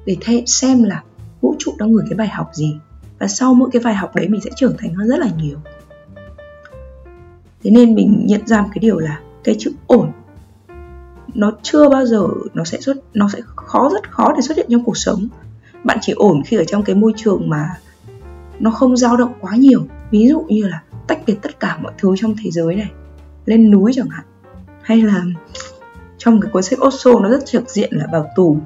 để 0.06 0.16
thay, 0.20 0.42
xem 0.46 0.82
là 0.82 1.02
vũ 1.40 1.54
trụ 1.58 1.74
đang 1.78 1.92
gửi 1.92 2.04
cái 2.10 2.16
bài 2.16 2.28
học 2.28 2.50
gì. 2.54 2.76
Và 3.18 3.26
sau 3.26 3.54
mỗi 3.54 3.70
cái 3.72 3.82
bài 3.84 3.94
học 3.94 4.16
đấy 4.16 4.28
mình 4.28 4.40
sẽ 4.40 4.50
trưởng 4.56 4.76
thành 4.78 4.94
hơn 4.94 5.08
rất 5.08 5.18
là 5.18 5.28
nhiều. 5.38 5.58
Thế 7.62 7.70
nên 7.70 7.94
mình 7.94 8.22
nhận 8.26 8.46
ra 8.46 8.62
một 8.62 8.68
cái 8.74 8.80
điều 8.80 8.98
là 8.98 9.20
cái 9.44 9.56
chữ 9.58 9.72
ổn 9.86 10.12
nó 11.34 11.52
chưa 11.62 11.88
bao 11.88 12.06
giờ 12.06 12.26
nó 12.54 12.64
sẽ 12.64 12.80
xuất 12.80 12.96
nó 13.14 13.28
sẽ 13.32 13.40
khó 13.56 13.90
rất 13.92 14.10
khó 14.10 14.32
để 14.36 14.40
xuất 14.40 14.56
hiện 14.56 14.66
trong 14.70 14.84
cuộc 14.84 14.96
sống. 14.96 15.28
Bạn 15.84 15.98
chỉ 16.00 16.12
ổn 16.12 16.42
khi 16.46 16.56
ở 16.56 16.64
trong 16.64 16.82
cái 16.82 16.96
môi 16.96 17.12
trường 17.16 17.48
mà 17.48 17.68
nó 18.58 18.70
không 18.70 18.96
dao 18.96 19.16
động 19.16 19.32
quá 19.40 19.56
nhiều. 19.56 19.86
Ví 20.10 20.28
dụ 20.28 20.40
như 20.48 20.66
là 20.68 20.82
tách 21.06 21.20
biệt 21.26 21.36
tất 21.42 21.60
cả 21.60 21.78
mọi 21.82 21.92
thứ 21.98 22.14
trong 22.16 22.34
thế 22.44 22.50
giới 22.50 22.74
này 22.74 22.90
lên 23.46 23.70
núi 23.70 23.92
chẳng 23.94 24.08
hạn. 24.08 24.24
Hay 24.82 25.02
là 25.02 25.24
trong 26.18 26.40
cái 26.40 26.50
cuốn 26.52 26.62
sách 26.62 26.78
Osho 26.82 27.20
nó 27.20 27.28
rất 27.28 27.46
trực 27.46 27.70
diện 27.70 27.90
là 27.92 28.06
vào 28.12 28.26
tù 28.36 28.58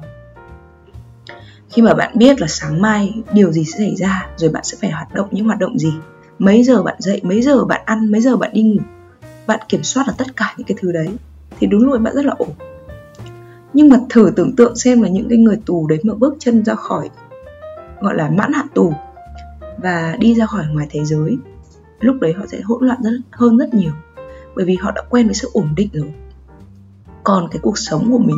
khi 1.69 1.81
mà 1.81 1.93
bạn 1.93 2.11
biết 2.15 2.41
là 2.41 2.47
sáng 2.47 2.81
mai 2.81 3.23
điều 3.33 3.51
gì 3.51 3.63
sẽ 3.65 3.77
xảy 3.77 3.95
ra 3.95 4.27
rồi 4.37 4.49
bạn 4.49 4.63
sẽ 4.63 4.77
phải 4.81 4.91
hoạt 4.91 5.13
động 5.13 5.27
những 5.31 5.45
hoạt 5.45 5.59
động 5.59 5.79
gì? 5.79 5.93
Mấy 6.39 6.63
giờ 6.63 6.83
bạn 6.83 6.95
dậy 6.99 7.21
mấy 7.23 7.41
giờ 7.41 7.65
bạn 7.65 7.81
ăn 7.85 8.11
mấy 8.11 8.21
giờ 8.21 8.37
bạn 8.37 8.51
đi 8.53 8.61
ngủ? 8.61 8.81
Bạn 9.47 9.59
kiểm 9.69 9.83
soát 9.83 10.03
được 10.07 10.13
tất 10.17 10.37
cả 10.37 10.53
những 10.57 10.67
cái 10.67 10.77
thứ 10.81 10.91
đấy 10.91 11.09
thì 11.59 11.67
đúng 11.67 11.89
rồi 11.89 11.99
bạn 11.99 12.15
rất 12.15 12.25
là 12.25 12.33
ổn. 12.37 12.49
Nhưng 13.73 13.89
mà 13.89 13.97
thử 14.09 14.31
tưởng 14.35 14.55
tượng 14.55 14.75
xem 14.75 15.01
là 15.01 15.09
những 15.09 15.29
cái 15.29 15.37
người 15.37 15.59
tù 15.65 15.87
đấy 15.87 15.99
mà 16.03 16.13
bước 16.13 16.35
chân 16.39 16.65
ra 16.65 16.75
khỏi 16.75 17.09
gọi 17.99 18.15
là 18.15 18.29
mãn 18.29 18.53
hạn 18.53 18.67
tù 18.73 18.93
và 19.77 20.15
đi 20.19 20.35
ra 20.35 20.45
khỏi 20.45 20.65
ngoài 20.71 20.87
thế 20.89 21.05
giới 21.05 21.37
lúc 21.99 22.15
đấy 22.21 22.33
họ 22.33 22.45
sẽ 22.47 22.61
hỗn 22.61 22.87
loạn 22.87 22.97
rất, 23.03 23.11
hơn 23.31 23.57
rất 23.57 23.73
nhiều 23.73 23.91
bởi 24.55 24.65
vì 24.65 24.75
họ 24.75 24.91
đã 24.91 25.01
quen 25.09 25.25
với 25.25 25.33
sự 25.33 25.49
ổn 25.53 25.73
định 25.75 25.89
rồi. 25.93 26.13
Còn 27.23 27.47
cái 27.51 27.59
cuộc 27.61 27.77
sống 27.77 28.11
của 28.11 28.17
mình 28.17 28.37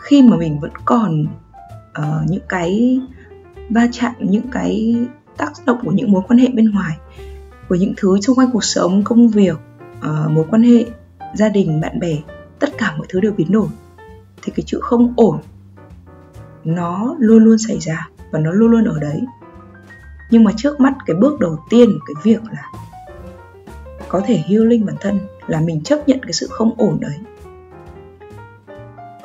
khi 0.00 0.22
mà 0.22 0.36
mình 0.36 0.60
vẫn 0.60 0.70
còn 0.84 1.26
uh, 1.98 2.30
những 2.30 2.42
cái 2.48 3.00
va 3.70 3.88
chạm 3.92 4.12
những 4.18 4.48
cái 4.52 4.96
tác 5.36 5.52
động 5.66 5.78
của 5.84 5.90
những 5.90 6.12
mối 6.12 6.22
quan 6.28 6.38
hệ 6.38 6.48
bên 6.48 6.70
ngoài 6.70 6.96
của 7.68 7.74
những 7.74 7.94
thứ 7.96 8.20
xung 8.20 8.38
quanh 8.38 8.50
cuộc 8.52 8.64
sống 8.64 9.02
công 9.04 9.28
việc 9.28 9.56
uh, 9.98 10.30
mối 10.30 10.44
quan 10.50 10.62
hệ 10.62 10.84
gia 11.34 11.48
đình 11.48 11.80
bạn 11.80 12.00
bè 12.00 12.16
tất 12.58 12.70
cả 12.78 12.94
mọi 12.98 13.06
thứ 13.10 13.20
đều 13.20 13.32
biến 13.32 13.52
đổi. 13.52 13.68
Thì 14.42 14.52
cái 14.56 14.64
chữ 14.66 14.78
không 14.82 15.14
ổn 15.16 15.38
nó 16.64 17.16
luôn 17.18 17.44
luôn 17.44 17.58
xảy 17.58 17.78
ra 17.80 18.08
và 18.30 18.38
nó 18.38 18.52
luôn 18.52 18.70
luôn 18.70 18.84
ở 18.84 18.98
đấy. 19.00 19.20
Nhưng 20.30 20.44
mà 20.44 20.52
trước 20.56 20.80
mắt 20.80 20.94
cái 21.06 21.16
bước 21.16 21.40
đầu 21.40 21.58
tiên 21.70 21.98
cái 22.06 22.14
việc 22.22 22.42
là 22.52 22.72
có 24.08 24.20
thể 24.26 24.36
healing 24.48 24.86
bản 24.86 24.96
thân 25.00 25.18
là 25.46 25.60
mình 25.60 25.82
chấp 25.82 26.08
nhận 26.08 26.20
cái 26.22 26.32
sự 26.32 26.46
không 26.50 26.74
ổn 26.78 27.00
đấy. 27.00 27.16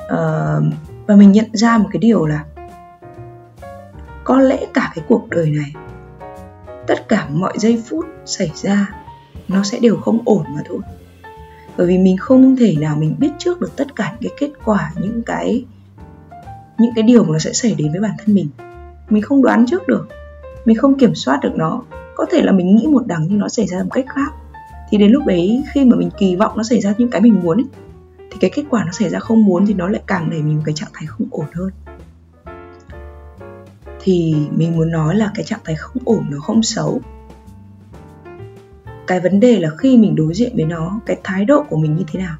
Uh, 0.04 0.74
và 1.06 1.16
mình 1.16 1.32
nhận 1.32 1.46
ra 1.52 1.78
một 1.78 1.88
cái 1.92 2.00
điều 2.00 2.26
là 2.26 2.44
có 4.26 4.40
lẽ 4.40 4.66
cả 4.74 4.92
cái 4.94 5.04
cuộc 5.08 5.28
đời 5.30 5.50
này 5.50 5.72
tất 6.86 7.08
cả 7.08 7.28
mọi 7.32 7.52
giây 7.56 7.82
phút 7.86 8.06
xảy 8.24 8.50
ra 8.54 8.90
nó 9.48 9.62
sẽ 9.62 9.78
đều 9.78 9.96
không 9.96 10.18
ổn 10.24 10.44
mà 10.54 10.60
thôi. 10.68 10.78
Bởi 11.76 11.86
vì 11.86 11.98
mình 11.98 12.16
không 12.16 12.56
thể 12.56 12.76
nào 12.80 12.96
mình 12.96 13.14
biết 13.18 13.30
trước 13.38 13.60
được 13.60 13.76
tất 13.76 13.96
cả 13.96 14.12
những 14.20 14.32
cái 14.38 14.38
kết 14.38 14.58
quả 14.64 14.92
những 14.96 15.22
cái 15.22 15.64
những 16.78 16.92
cái 16.94 17.02
điều 17.02 17.24
mà 17.24 17.32
nó 17.32 17.38
sẽ 17.38 17.52
xảy 17.52 17.74
đến 17.78 17.92
với 17.92 18.00
bản 18.00 18.14
thân 18.18 18.34
mình. 18.34 18.48
Mình 19.10 19.22
không 19.22 19.42
đoán 19.42 19.66
trước 19.66 19.88
được 19.88 20.08
mình 20.64 20.76
không 20.76 20.98
kiểm 20.98 21.14
soát 21.14 21.38
được 21.42 21.52
nó. 21.56 21.82
Có 22.14 22.26
thể 22.30 22.42
là 22.42 22.52
mình 22.52 22.76
nghĩ 22.76 22.86
một 22.86 23.06
đằng 23.06 23.26
nhưng 23.28 23.38
nó 23.38 23.48
xảy 23.48 23.66
ra 23.66 23.82
một 23.82 23.90
cách 23.92 24.06
khác. 24.08 24.32
Thì 24.90 24.98
đến 24.98 25.10
lúc 25.10 25.26
đấy 25.26 25.64
khi 25.74 25.84
mà 25.84 25.96
mình 25.96 26.10
kỳ 26.18 26.36
vọng 26.36 26.52
nó 26.56 26.62
xảy 26.62 26.80
ra 26.80 26.94
những 26.98 27.10
cái 27.10 27.20
mình 27.20 27.40
muốn 27.42 27.58
ấy, 27.58 27.66
thì 28.30 28.36
cái 28.40 28.50
kết 28.54 28.62
quả 28.70 28.84
nó 28.84 28.92
xảy 28.92 29.08
ra 29.08 29.18
không 29.18 29.44
muốn 29.44 29.66
thì 29.66 29.74
nó 29.74 29.88
lại 29.88 30.02
càng 30.06 30.30
đẩy 30.30 30.42
mình 30.42 30.56
một 30.56 30.62
cái 30.64 30.74
trạng 30.74 30.90
thái 30.94 31.06
không 31.06 31.26
ổn 31.30 31.46
hơn 31.54 31.70
thì 34.06 34.34
mình 34.50 34.76
muốn 34.76 34.90
nói 34.90 35.16
là 35.16 35.30
cái 35.34 35.44
trạng 35.44 35.60
thái 35.64 35.76
không 35.76 36.02
ổn 36.04 36.26
nó 36.30 36.40
không 36.40 36.62
xấu. 36.62 37.00
Cái 39.06 39.20
vấn 39.20 39.40
đề 39.40 39.60
là 39.60 39.70
khi 39.78 39.98
mình 39.98 40.14
đối 40.14 40.34
diện 40.34 40.52
với 40.56 40.64
nó 40.64 41.00
cái 41.06 41.20
thái 41.24 41.44
độ 41.44 41.64
của 41.68 41.76
mình 41.76 41.96
như 41.96 42.04
thế 42.12 42.20
nào? 42.20 42.36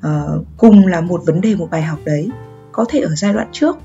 À, 0.00 0.22
cùng 0.56 0.86
là 0.86 1.00
một 1.00 1.22
vấn 1.26 1.40
đề 1.40 1.54
một 1.54 1.68
bài 1.70 1.82
học 1.82 1.98
đấy. 2.04 2.30
Có 2.72 2.84
thể 2.88 3.00
ở 3.00 3.14
giai 3.14 3.32
đoạn 3.32 3.48
trước 3.52 3.76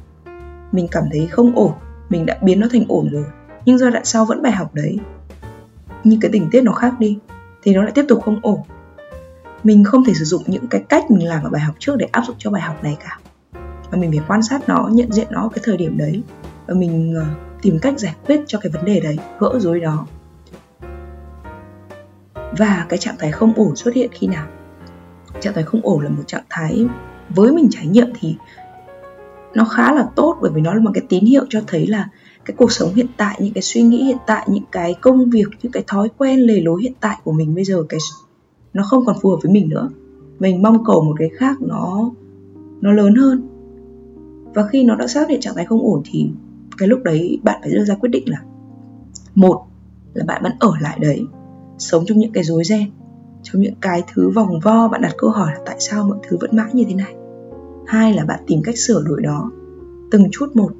mình 0.72 0.88
cảm 0.92 1.04
thấy 1.12 1.28
không 1.28 1.56
ổn 1.56 1.72
mình 2.10 2.26
đã 2.26 2.38
biến 2.42 2.60
nó 2.60 2.68
thành 2.72 2.86
ổn 2.88 3.10
rồi 3.12 3.26
nhưng 3.66 3.78
giai 3.78 3.92
đoạn 3.92 4.06
sau 4.06 4.26
vẫn 4.26 4.42
bài 4.42 4.52
học 4.52 4.74
đấy. 4.74 5.00
Như 6.04 6.18
cái 6.22 6.32
tình 6.32 6.50
tiết 6.52 6.62
nó 6.62 6.72
khác 6.72 7.00
đi 7.00 7.20
thì 7.64 7.76
nó 7.76 7.84
lại 7.84 7.92
tiếp 7.96 8.06
tục 8.08 8.22
không 8.24 8.40
ổn. 8.42 8.60
Mình 9.64 9.84
không 9.84 10.06
thể 10.06 10.14
sử 10.14 10.26
dụng 10.26 10.44
những 10.48 10.68
cái 10.68 10.84
cách 10.90 11.12
mình 11.12 11.28
làm 11.28 11.44
ở 11.44 11.50
bài 11.50 11.62
học 11.62 11.76
trước 11.80 11.96
để 11.98 12.08
áp 12.12 12.24
dụng 12.28 12.36
cho 12.40 12.52
bài 12.52 12.62
học 12.62 12.84
này 12.84 12.98
cả 13.04 13.20
và 13.94 14.00
mình 14.00 14.12
phải 14.12 14.26
quan 14.28 14.44
sát 14.44 14.70
nó, 14.70 14.90
nhận 14.92 15.12
diện 15.12 15.28
nó 15.32 15.50
cái 15.54 15.62
thời 15.64 15.78
điểm 15.78 15.98
đấy 15.98 16.22
và 16.68 16.74
mình 16.74 17.14
ờ, 17.16 17.26
tìm 17.62 17.80
cách 17.82 18.00
giải 18.00 18.16
quyết 18.26 18.42
cho 18.48 18.60
cái 18.60 18.72
vấn 18.72 18.86
đề 18.86 19.00
đấy, 19.00 19.18
gỡ 19.40 19.60
rối 19.60 19.80
đó. 19.80 20.08
Và 22.58 22.86
cái 22.90 23.00
trạng 23.00 23.16
thái 23.20 23.32
không 23.32 23.54
ổn 23.56 23.76
xuất 23.76 23.94
hiện 23.94 24.10
khi 24.14 24.28
nào? 24.28 24.48
Trạng 25.42 25.54
thái 25.54 25.64
không 25.64 25.82
ổn 25.84 26.00
là 26.00 26.10
một 26.10 26.24
trạng 26.28 26.44
thái 26.50 26.88
với 27.30 27.52
mình 27.52 27.68
trải 27.72 27.88
nghiệm 27.88 28.08
thì 28.20 28.36
nó 29.54 29.66
khá 29.66 29.94
là 29.94 30.08
tốt 30.16 30.38
bởi 30.42 30.52
vì 30.54 30.62
nó 30.62 30.74
là 30.74 30.80
một 30.80 30.92
cái 30.94 31.04
tín 31.10 31.26
hiệu 31.26 31.46
cho 31.50 31.62
thấy 31.68 31.88
là 31.88 32.10
cái 32.46 32.56
cuộc 32.58 32.72
sống 32.72 32.94
hiện 32.94 33.08
tại, 33.18 33.38
những 33.40 33.54
cái 33.54 33.62
suy 33.62 33.82
nghĩ 33.82 34.04
hiện 34.04 34.18
tại, 34.28 34.48
những 34.50 34.66
cái 34.72 34.96
công 35.02 35.30
việc, 35.30 35.48
những 35.64 35.72
cái 35.72 35.84
thói 35.88 36.10
quen 36.18 36.40
lề 36.40 36.62
lối 36.62 36.82
hiện 36.82 36.94
tại 37.00 37.18
của 37.24 37.32
mình 37.32 37.56
bây 37.56 37.64
giờ 37.64 37.84
cái 37.90 38.00
nó 38.74 38.84
không 38.84 39.06
còn 39.06 39.16
phù 39.22 39.30
hợp 39.30 39.38
với 39.44 39.52
mình 39.52 39.70
nữa. 39.70 39.90
Mình 40.40 40.62
mong 40.62 40.84
cầu 40.86 41.04
một 41.04 41.16
cái 41.20 41.30
khác 41.38 41.62
nó 41.62 42.12
nó 42.82 42.92
lớn 42.92 43.16
hơn 43.16 43.53
và 44.54 44.68
khi 44.68 44.84
nó 44.84 44.96
đã 44.96 45.08
xác 45.08 45.30
định 45.30 45.42
trạng 45.42 45.56
thái 45.56 45.66
không 45.66 45.82
ổn 45.82 46.02
thì 46.06 46.30
cái 46.78 46.88
lúc 46.88 47.00
đấy 47.04 47.40
bạn 47.44 47.60
phải 47.62 47.72
đưa 47.72 47.86
ra 47.86 47.96
quyết 47.96 48.10
định 48.10 48.30
là 48.30 48.42
một 49.36 49.66
là 50.14 50.26
bạn 50.26 50.44
vẫn 50.44 50.52
ở 50.60 50.72
lại 50.82 50.98
đấy, 51.02 51.26
sống 51.78 52.04
trong 52.06 52.18
những 52.18 52.32
cái 52.32 52.44
rối 52.44 52.64
ren, 52.64 52.90
trong 53.44 53.62
những 53.62 53.76
cái 53.82 54.04
thứ 54.14 54.30
vòng 54.30 54.60
vo. 54.60 54.88
Bạn 54.88 55.02
đặt 55.02 55.14
câu 55.18 55.30
hỏi 55.30 55.52
là 55.54 55.60
tại 55.66 55.76
sao 55.80 56.08
mọi 56.08 56.18
thứ 56.28 56.38
vẫn 56.42 56.56
mãi 56.56 56.70
như 56.74 56.84
thế 56.88 56.96
này? 56.96 57.16
Hai 57.88 58.14
là 58.14 58.26
bạn 58.26 58.40
tìm 58.48 58.62
cách 58.64 58.78
sửa 58.78 59.04
đổi 59.06 59.22
đó, 59.22 59.52
từng 60.12 60.24
chút 60.32 60.56
một 60.56 60.72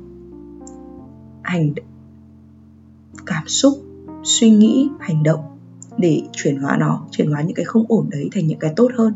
hành 1.42 1.74
cảm 3.26 3.48
xúc, 3.48 3.74
suy 4.24 4.50
nghĩ, 4.50 4.90
hành 5.00 5.24
động 5.24 5.40
để 5.98 6.22
chuyển 6.32 6.58
hóa 6.58 6.78
nó, 6.80 7.06
chuyển 7.12 7.32
hóa 7.32 7.42
những 7.42 7.56
cái 7.56 7.66
không 7.66 7.86
ổn 7.88 8.10
đấy 8.12 8.30
thành 8.32 8.48
những 8.48 8.60
cái 8.60 8.74
tốt 8.76 8.92
hơn. 8.98 9.14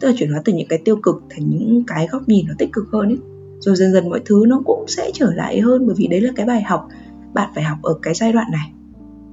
Tức 0.00 0.08
là 0.08 0.14
chuyển 0.16 0.30
hóa 0.30 0.42
từ 0.44 0.52
những 0.52 0.68
cái 0.68 0.82
tiêu 0.84 0.96
cực 1.02 1.22
thành 1.30 1.50
những 1.50 1.84
cái 1.86 2.08
góc 2.10 2.28
nhìn 2.28 2.46
nó 2.48 2.54
tích 2.58 2.72
cực 2.72 2.88
hơn 2.92 3.08
ấy 3.08 3.18
rồi 3.62 3.76
dần 3.76 3.92
dần 3.92 4.08
mọi 4.10 4.20
thứ 4.24 4.44
nó 4.48 4.62
cũng 4.64 4.84
sẽ 4.88 5.10
trở 5.14 5.32
lại 5.32 5.60
hơn, 5.60 5.86
bởi 5.86 5.94
vì 5.98 6.06
đấy 6.06 6.20
là 6.20 6.32
cái 6.36 6.46
bài 6.46 6.62
học. 6.62 6.88
Bạn 7.34 7.50
phải 7.54 7.64
học 7.64 7.78
ở 7.82 7.94
cái 8.02 8.14
giai 8.14 8.32
đoạn 8.32 8.46
này. 8.52 8.72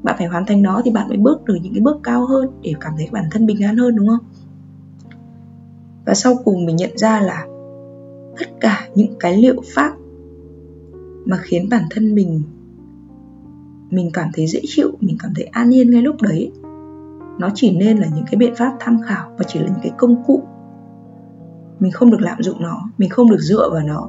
Bạn 0.04 0.16
phải 0.18 0.28
hoàn 0.28 0.46
thành 0.46 0.62
nó 0.62 0.82
thì 0.86 0.92
bạn 0.92 1.08
mới 1.08 1.18
bước 1.18 1.46
được 1.46 1.58
những 1.62 1.74
cái 1.74 1.82
bước 1.82 2.00
cao 2.04 2.26
hơn 2.26 2.50
để 2.62 2.74
cảm 2.80 2.94
thấy 2.98 3.08
bản 3.12 3.26
thân 3.32 3.46
bình 3.46 3.64
an 3.64 3.78
hơn, 3.78 3.96
đúng 3.96 4.08
không? 4.08 4.26
Và 6.06 6.14
sau 6.14 6.36
cùng 6.44 6.66
mình 6.66 6.76
nhận 6.76 6.98
ra 6.98 7.22
là 7.22 7.46
tất 8.40 8.46
cả 8.60 8.88
những 8.96 9.14
cái 9.20 9.38
liệu 9.38 9.62
pháp 9.74 9.94
mà 11.26 11.38
khiến 11.38 11.70
bản 11.70 11.84
thân 11.90 12.16
mình 12.16 12.44
mình 13.90 14.10
cảm 14.14 14.30
thấy 14.34 14.48
dễ 14.48 14.60
chịu, 14.64 14.92
mình 15.00 15.18
cảm 15.20 15.32
thấy 15.36 15.46
an 15.46 15.74
yên 15.74 15.92
ngay 15.92 16.02
lúc 16.02 16.22
đấy, 16.22 16.52
nó 17.40 17.50
chỉ 17.56 17.78
nên 17.78 17.98
là 17.98 18.08
những 18.16 18.26
cái 18.32 18.36
biện 18.38 18.56
pháp 18.56 18.74
tham 18.80 18.98
khảo 19.06 19.32
và 19.38 19.46
chỉ 19.48 19.60
là 19.60 19.66
những 19.66 19.80
cái 19.84 19.92
công 19.98 20.24
cụ. 20.24 20.44
Mình 21.80 21.92
không 21.92 22.12
được 22.12 22.22
lạm 22.22 22.44
dụng 22.44 22.62
nó, 22.62 22.82
mình 22.98 23.10
không 23.10 23.32
được 23.32 23.40
dựa 23.40 23.70
vào 23.72 23.82
nó 23.84 24.08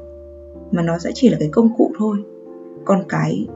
mà 0.73 0.83
nó 0.83 0.99
sẽ 0.99 1.11
chỉ 1.15 1.29
là 1.29 1.37
cái 1.41 1.49
công 1.53 1.77
cụ 1.77 1.93
thôi. 1.99 2.19
Còn 2.85 3.03
cái 3.09 3.47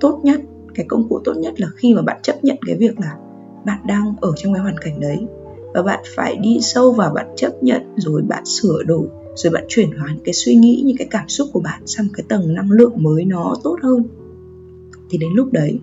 tốt 0.00 0.20
nhất, 0.22 0.40
cái 0.74 0.86
công 0.88 1.08
cụ 1.08 1.20
tốt 1.24 1.34
nhất 1.36 1.60
là 1.60 1.68
khi 1.76 1.94
mà 1.94 2.02
bạn 2.02 2.20
chấp 2.22 2.44
nhận 2.44 2.56
cái 2.66 2.76
việc 2.76 3.00
là 3.00 3.16
bạn 3.64 3.78
đang 3.86 4.14
ở 4.20 4.32
trong 4.36 4.54
cái 4.54 4.62
hoàn 4.62 4.78
cảnh 4.78 5.00
đấy 5.00 5.26
và 5.74 5.82
bạn 5.82 6.00
phải 6.16 6.36
đi 6.36 6.58
sâu 6.60 6.92
vào 6.92 7.12
bạn 7.14 7.26
chấp 7.36 7.62
nhận 7.62 7.82
rồi 7.96 8.22
bạn 8.22 8.44
sửa 8.44 8.82
đổi, 8.86 9.06
rồi 9.34 9.52
bạn 9.52 9.64
chuyển 9.68 9.90
hóa 9.98 10.08
những 10.14 10.24
cái 10.24 10.34
suy 10.34 10.54
nghĩ, 10.54 10.82
những 10.86 10.96
cái 10.96 11.08
cảm 11.10 11.28
xúc 11.28 11.48
của 11.52 11.60
bạn 11.60 11.82
sang 11.86 12.06
cái 12.14 12.24
tầng 12.28 12.54
năng 12.54 12.70
lượng 12.70 12.92
mới 12.96 13.24
nó 13.24 13.54
tốt 13.62 13.76
hơn. 13.82 14.02
Thì 15.10 15.18
đến 15.18 15.30
lúc 15.34 15.52
đấy, 15.52 15.80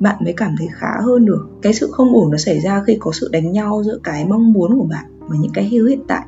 bạn 0.00 0.16
mới 0.24 0.32
cảm 0.32 0.54
thấy 0.58 0.68
khá 0.72 1.00
hơn 1.02 1.26
được. 1.26 1.48
Cái 1.62 1.74
sự 1.74 1.88
không 1.92 2.14
ổn 2.14 2.30
nó 2.30 2.36
xảy 2.36 2.60
ra 2.60 2.82
khi 2.86 2.96
có 3.00 3.12
sự 3.12 3.28
đánh 3.32 3.52
nhau 3.52 3.82
giữa 3.84 3.98
cái 4.04 4.26
mong 4.28 4.52
muốn 4.52 4.78
của 4.78 4.86
bạn 4.90 5.04
và 5.18 5.36
những 5.40 5.52
cái 5.54 5.64
hiếu 5.64 5.86
hiện 5.86 6.02
tại. 6.08 6.26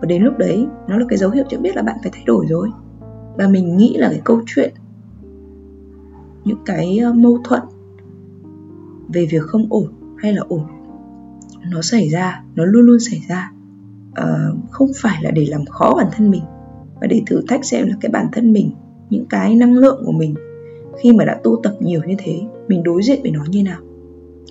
Và 0.00 0.06
đến 0.08 0.22
lúc 0.22 0.38
đấy, 0.38 0.66
nó 0.88 0.98
là 0.98 1.04
cái 1.08 1.18
dấu 1.18 1.30
hiệu 1.30 1.44
cho 1.48 1.58
biết 1.58 1.76
là 1.76 1.82
bạn 1.82 1.96
phải 2.02 2.10
thay 2.14 2.24
đổi 2.26 2.46
rồi 2.48 2.68
và 3.36 3.48
mình 3.48 3.76
nghĩ 3.76 3.94
là 3.96 4.08
cái 4.08 4.20
câu 4.24 4.40
chuyện 4.46 4.74
những 6.44 6.58
cái 6.66 6.98
ờ, 6.98 7.12
mâu 7.12 7.38
thuẫn 7.44 7.60
về 9.08 9.26
việc 9.30 9.42
không 9.42 9.66
ổn 9.70 9.86
hay 10.18 10.32
là 10.32 10.42
ổn 10.48 10.62
nó 11.70 11.82
xảy 11.82 12.08
ra 12.08 12.42
nó 12.54 12.64
luôn 12.64 12.82
luôn 12.82 13.00
xảy 13.00 13.22
ra. 13.28 13.52
Uh, 14.10 14.70
không 14.70 14.90
phải 14.96 15.22
là 15.22 15.30
để 15.30 15.46
làm 15.46 15.64
khó 15.64 15.94
bản 15.96 16.06
thân 16.12 16.30
mình 16.30 16.42
và 17.00 17.06
để 17.06 17.22
thử 17.26 17.42
thách 17.48 17.64
xem 17.64 17.86
là 17.86 17.96
cái 18.00 18.10
bản 18.12 18.26
thân 18.32 18.52
mình 18.52 18.70
những 19.10 19.26
cái 19.26 19.54
năng 19.54 19.74
lượng 19.74 20.02
của 20.06 20.12
mình 20.12 20.34
khi 21.02 21.12
mà 21.12 21.24
đã 21.24 21.40
tu 21.44 21.60
tập 21.62 21.74
nhiều 21.80 22.00
như 22.06 22.14
thế 22.18 22.40
mình 22.68 22.82
đối 22.82 23.02
diện 23.02 23.22
với 23.22 23.30
nó 23.30 23.44
như 23.48 23.62
nào 23.62 23.80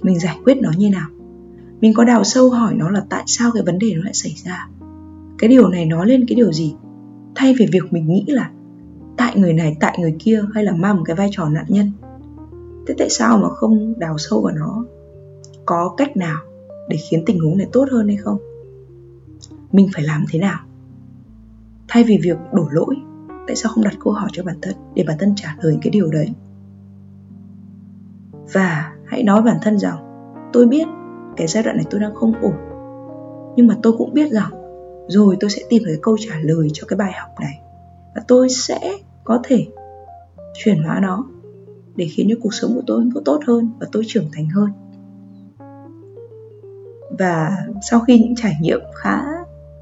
mình 0.04 0.20
giải 0.20 0.38
quyết 0.44 0.58
nó 0.62 0.72
như 0.78 0.90
nào 0.90 1.10
mình 1.82 1.94
có 1.94 2.04
đào 2.04 2.24
sâu 2.24 2.50
hỏi 2.50 2.74
nó 2.76 2.90
là 2.90 3.04
tại 3.10 3.24
sao 3.26 3.52
cái 3.54 3.64
vấn 3.64 3.80
đề 3.80 3.94
nó 3.96 4.04
lại 4.04 4.14
xảy 4.14 4.36
ra. 4.46 4.68
Cái 5.38 5.50
điều 5.50 5.70
này 5.70 5.86
nói 5.86 6.08
lên 6.08 6.26
cái 6.28 6.36
điều 6.36 6.52
gì? 6.52 6.76
Thay 7.36 7.54
vì 7.60 7.68
việc 7.72 7.94
mình 7.94 8.08
nghĩ 8.08 8.26
là 8.28 8.52
tại 9.20 9.34
người 9.36 9.54
này, 9.54 9.78
tại 9.80 9.98
người 10.00 10.16
kia, 10.20 10.42
hay 10.54 10.64
là 10.64 10.72
mang 10.72 10.98
một 10.98 11.04
cái 11.06 11.16
vai 11.16 11.30
trò 11.32 11.50
nạn 11.50 11.66
nhân? 11.68 11.92
Thế 12.88 12.96
tại 12.98 13.10
sao 13.10 13.38
mà 13.38 13.50
không 13.50 14.00
đào 14.00 14.18
sâu 14.18 14.42
vào 14.42 14.54
nó? 14.54 14.86
Có 15.66 15.94
cách 15.98 16.18
nào 16.18 16.38
để 16.90 16.98
khiến 16.98 17.24
tình 17.26 17.40
huống 17.40 17.58
này 17.58 17.68
tốt 17.72 17.86
hơn 17.92 18.08
hay 18.08 18.18
không? 18.18 18.38
Mình 19.72 19.90
phải 19.94 20.04
làm 20.04 20.26
thế 20.32 20.40
nào? 20.40 20.60
Thay 21.88 22.04
vì 22.04 22.20
việc 22.24 22.38
đổ 22.54 22.68
lỗi, 22.72 22.96
tại 23.48 23.56
sao 23.56 23.72
không 23.72 23.84
đặt 23.84 23.94
câu 24.00 24.14
hỏi 24.14 24.30
cho 24.34 24.44
bản 24.44 24.56
thân 24.62 24.76
để 24.96 25.04
bản 25.08 25.18
thân 25.20 25.34
trả 25.36 25.56
lời 25.62 25.78
cái 25.82 25.92
điều 25.92 26.12
đấy? 26.12 26.30
Và 28.54 28.94
hãy 29.06 29.24
nói 29.24 29.42
bản 29.42 29.58
thân 29.62 29.80
rằng, 29.80 29.98
tôi 30.54 30.68
biết 30.68 30.88
cái 31.38 31.48
giai 31.48 31.64
đoạn 31.64 31.76
này 31.76 31.86
tôi 31.90 32.00
đang 32.00 32.16
không 32.16 32.34
ổn, 32.42 32.56
nhưng 33.56 33.68
mà 33.68 33.76
tôi 33.84 33.94
cũng 33.98 34.14
biết 34.14 34.32
rằng 34.32 34.52
rồi 35.08 35.38
tôi 35.40 35.50
sẽ 35.50 35.62
tìm 35.70 35.84
cái 35.86 35.98
câu 36.02 36.18
trả 36.20 36.40
lời 36.42 36.68
cho 36.74 36.88
cái 36.88 36.98
bài 36.98 37.12
học 37.12 37.30
này 37.40 37.62
và 38.16 38.22
tôi 38.28 38.50
sẽ 38.50 38.80
có 39.30 39.40
thể 39.44 39.68
chuyển 40.54 40.84
hóa 40.84 41.00
nó 41.02 41.26
để 41.96 42.08
khiến 42.12 42.28
cho 42.30 42.36
cuộc 42.42 42.54
sống 42.54 42.76
của 42.76 42.82
tôi 42.88 43.04
có 43.16 43.22
tốt 43.26 43.40
hơn 43.48 43.70
và 43.80 43.88
tôi 43.92 44.04
trưởng 44.08 44.26
thành 44.34 44.50
hơn. 44.50 44.70
Và 47.20 47.58
sau 47.90 48.00
khi 48.00 48.20
những 48.20 48.36
trải 48.36 48.58
nghiệm 48.62 48.80
khá 48.96 49.22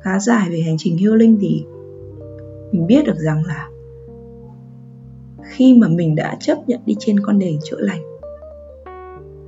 khá 0.02 0.20
dài 0.20 0.50
về 0.50 0.62
hành 0.62 0.76
trình 0.78 0.98
healing 0.98 1.38
thì 1.42 1.66
mình 2.72 2.88
biết 2.88 3.06
được 3.06 3.18
rằng 3.18 3.44
là 3.46 3.70
khi 5.44 5.74
mà 5.74 5.88
mình 5.88 6.16
đã 6.16 6.38
chấp 6.40 6.58
nhận 6.68 6.80
đi 6.86 6.96
trên 7.00 7.20
con 7.20 7.40
đường 7.40 7.60
chữa 7.64 7.80
lành, 7.80 8.02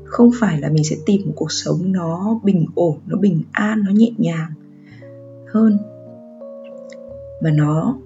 không 0.06 0.32
phải 0.40 0.62
là 0.62 0.70
mình 0.70 0.84
sẽ 0.84 0.96
tìm 1.06 1.22
một 1.26 1.34
cuộc 1.36 1.52
sống 1.52 1.92
nó 1.92 2.40
bình 2.44 2.66
ổn, 2.76 2.98
nó 3.08 3.18
bình 3.18 3.44
an, 3.52 3.84
nó 3.86 3.92
nhẹ 3.92 4.12
nhàng 4.18 4.52
hơn, 5.48 5.78
mà 7.42 7.52
nó 7.52 7.98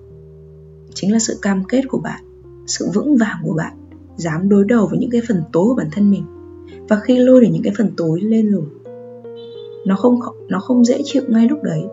chính 0.96 1.14
là 1.14 1.20
sự 1.20 1.40
cam 1.42 1.64
kết 1.64 1.82
của 1.88 2.00
bạn 2.00 2.24
sự 2.68 2.90
vững 2.94 3.18
vàng 3.18 3.38
của 3.44 3.54
bạn 3.54 3.74
dám 4.16 4.50
đối 4.50 4.66
đầu 4.66 4.88
với 4.88 5.00
những 5.00 5.10
cái 5.10 5.22
phần 5.28 5.44
tối 5.52 5.66
của 5.68 5.76
bản 5.76 5.88
thân 5.92 6.12
mình. 6.12 6.24
Và 6.90 7.00
khi 7.00 7.18
lôi 7.18 7.42
được 7.42 7.48
những 7.52 7.64
cái 7.64 7.74
phần 7.78 7.92
tối 7.98 8.22
lên 8.22 8.52
rồi 8.52 8.64
nó 9.86 9.96
không 9.96 10.20
nó 10.50 10.60
không 10.60 10.86
dễ 10.86 11.02
chịu 11.04 11.24
ngay 11.28 11.48
lúc 11.50 11.64
đấy 11.64 11.84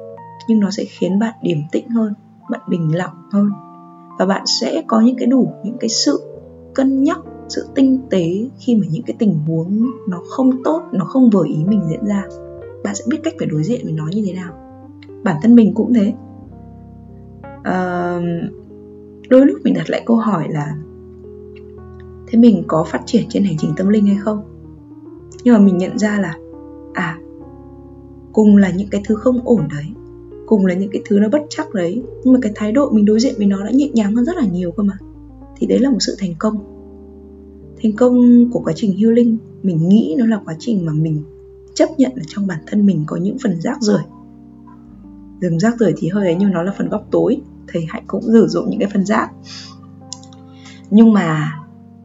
nhưng 0.48 0.60
nó 0.60 0.70
sẽ 0.70 0.84
khiến 0.84 1.18
bạn 1.18 1.34
điềm 1.42 1.58
tĩnh 1.72 1.88
hơn 1.88 2.14
bạn 2.50 2.60
bình 2.68 2.96
lặng 2.96 3.14
hơn. 3.32 3.50
Và 4.18 4.26
bạn 4.26 4.42
sẽ 4.60 4.82
có 4.86 5.00
những 5.00 5.16
cái 5.18 5.26
đủ 5.26 5.52
những 5.64 5.78
cái 5.80 5.88
sự 5.88 6.20
cân 6.74 7.04
nhắc 7.04 7.18
sự 7.48 7.66
tinh 7.74 8.00
tế 8.10 8.26
khi 8.58 8.76
mà 8.76 8.86
những 8.90 9.02
cái 9.02 9.16
tình 9.18 9.38
huống 9.46 9.86
nó 10.08 10.22
không 10.28 10.62
tốt 10.64 10.82
nó 10.92 11.04
không 11.04 11.30
vừa 11.30 11.44
ý 11.44 11.64
mình 11.66 11.82
diễn 11.90 12.04
ra. 12.04 12.24
Bạn 12.84 12.94
sẽ 12.94 13.04
biết 13.08 13.18
cách 13.22 13.34
phải 13.38 13.48
đối 13.48 13.62
diện 13.62 13.80
với 13.84 13.92
nó 13.92 14.06
như 14.12 14.22
thế 14.26 14.32
nào. 14.32 14.52
Bản 15.24 15.36
thân 15.42 15.54
mình 15.54 15.74
cũng 15.74 15.92
thế. 15.92 16.12
Uh, 17.58 18.59
đôi 19.30 19.46
lúc 19.46 19.58
mình 19.64 19.74
đặt 19.74 19.90
lại 19.90 20.02
câu 20.06 20.16
hỏi 20.16 20.48
là, 20.50 20.76
thế 22.26 22.38
mình 22.38 22.64
có 22.66 22.84
phát 22.84 23.02
triển 23.06 23.22
trên 23.28 23.44
hành 23.44 23.56
trình 23.58 23.72
tâm 23.76 23.88
linh 23.88 24.06
hay 24.06 24.16
không? 24.16 24.42
Nhưng 25.44 25.54
mà 25.54 25.60
mình 25.60 25.78
nhận 25.78 25.98
ra 25.98 26.20
là 26.20 26.34
à 26.92 27.18
cùng 28.32 28.56
là 28.56 28.70
những 28.70 28.88
cái 28.88 29.02
thứ 29.04 29.14
không 29.14 29.40
ổn 29.44 29.68
đấy, 29.70 29.86
cùng 30.46 30.66
là 30.66 30.74
những 30.74 30.90
cái 30.92 31.02
thứ 31.04 31.18
nó 31.18 31.28
bất 31.28 31.42
chắc 31.48 31.74
đấy, 31.74 32.02
nhưng 32.24 32.34
mà 32.34 32.38
cái 32.42 32.52
thái 32.54 32.72
độ 32.72 32.90
mình 32.90 33.04
đối 33.04 33.20
diện 33.20 33.34
với 33.36 33.46
nó 33.46 33.64
đã 33.64 33.70
nhẹ 33.70 33.88
nhàng 33.88 34.14
hơn 34.14 34.24
rất 34.24 34.36
là 34.36 34.46
nhiều 34.46 34.72
cơ 34.72 34.82
mà. 34.82 34.98
Thì 35.56 35.66
đấy 35.66 35.78
là 35.78 35.90
một 35.90 35.98
sự 36.00 36.16
thành 36.18 36.34
công. 36.38 36.58
Thành 37.82 37.92
công 37.92 38.46
của 38.50 38.60
quá 38.60 38.72
trình 38.76 38.96
healing, 38.96 39.36
mình 39.62 39.88
nghĩ 39.88 40.14
nó 40.18 40.26
là 40.26 40.40
quá 40.44 40.54
trình 40.58 40.86
mà 40.86 40.92
mình 40.92 41.22
chấp 41.74 41.88
nhận 41.98 42.12
là 42.14 42.22
trong 42.26 42.46
bản 42.46 42.58
thân 42.66 42.86
mình 42.86 43.04
có 43.06 43.16
những 43.16 43.36
phần 43.42 43.60
rác 43.60 43.82
rưởi. 43.82 44.02
Đừng 45.40 45.58
rác 45.58 45.78
rưởi 45.80 45.92
thì 45.96 46.08
hơi 46.08 46.26
ấy, 46.26 46.36
nhưng 46.40 46.50
nó 46.50 46.62
là 46.62 46.74
phần 46.78 46.88
góc 46.88 47.06
tối 47.10 47.40
thầy 47.72 47.86
hạnh 47.88 48.04
cũng 48.06 48.22
sử 48.22 48.46
dụng 48.48 48.70
những 48.70 48.80
cái 48.80 48.88
phần 48.92 49.04
rác 49.06 49.30
nhưng 50.90 51.12
mà 51.12 51.58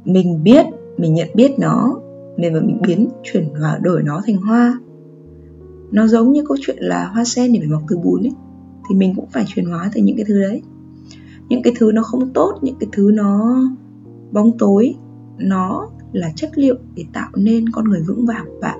mình 0.05 0.43
biết, 0.43 0.65
mình 0.97 1.13
nhận 1.13 1.29
biết 1.35 1.51
nó 1.59 1.99
nên 2.37 2.53
và 2.53 2.59
mình 2.61 2.81
biến, 2.87 3.09
chuyển 3.23 3.49
và 3.61 3.79
đổi 3.81 4.03
nó 4.03 4.21
thành 4.25 4.37
hoa. 4.37 4.79
Nó 5.91 6.07
giống 6.07 6.31
như 6.31 6.43
câu 6.47 6.57
chuyện 6.61 6.77
là 6.79 7.05
hoa 7.05 7.23
sen 7.25 7.53
để 7.53 7.59
phải 7.59 7.67
mọc 7.67 7.81
từ 7.87 7.97
bùn 7.97 8.23
ấy, 8.23 8.33
thì 8.89 8.95
mình 8.95 9.15
cũng 9.15 9.25
phải 9.31 9.45
chuyển 9.47 9.65
hóa 9.65 9.89
thành 9.93 10.05
những 10.05 10.15
cái 10.17 10.25
thứ 10.27 10.41
đấy. 10.41 10.61
Những 11.49 11.63
cái 11.63 11.73
thứ 11.77 11.91
nó 11.91 12.03
không 12.03 12.33
tốt, 12.33 12.59
những 12.61 12.75
cái 12.79 12.89
thứ 12.91 13.11
nó 13.13 13.63
bóng 14.31 14.57
tối, 14.57 14.95
nó 15.37 15.89
là 16.13 16.31
chất 16.35 16.49
liệu 16.55 16.75
để 16.95 17.05
tạo 17.13 17.29
nên 17.35 17.69
con 17.69 17.89
người 17.89 18.01
vững 18.07 18.25
vàng 18.25 18.45
của 18.45 18.59
bạn. 18.61 18.79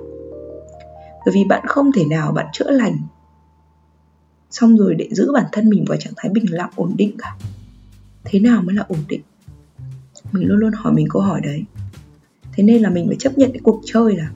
Bởi 1.26 1.34
vì 1.34 1.44
bạn 1.44 1.66
không 1.66 1.92
thể 1.92 2.04
nào 2.10 2.32
bạn 2.32 2.46
chữa 2.52 2.70
lành 2.70 2.96
xong 4.50 4.76
rồi 4.76 4.94
để 4.94 5.08
giữ 5.10 5.32
bản 5.32 5.44
thân 5.52 5.68
mình 5.68 5.84
vào 5.88 5.98
trạng 5.98 6.12
thái 6.16 6.32
bình 6.32 6.44
lặng, 6.48 6.70
ổn 6.76 6.92
định 6.96 7.12
cả. 7.18 7.36
Thế 8.24 8.40
nào 8.40 8.62
mới 8.62 8.76
là 8.76 8.84
ổn 8.88 8.98
định? 9.08 9.20
Mình 10.32 10.48
luôn 10.48 10.58
luôn 10.58 10.72
hỏi 10.72 10.92
mình 10.92 11.06
câu 11.10 11.22
hỏi 11.22 11.40
đấy. 11.40 11.64
Thế 12.52 12.64
nên 12.64 12.82
là 12.82 12.90
mình 12.90 13.06
phải 13.06 13.16
chấp 13.18 13.38
nhận 13.38 13.52
cái 13.52 13.60
cuộc 13.62 13.80
chơi 13.84 14.16
là 14.16 14.30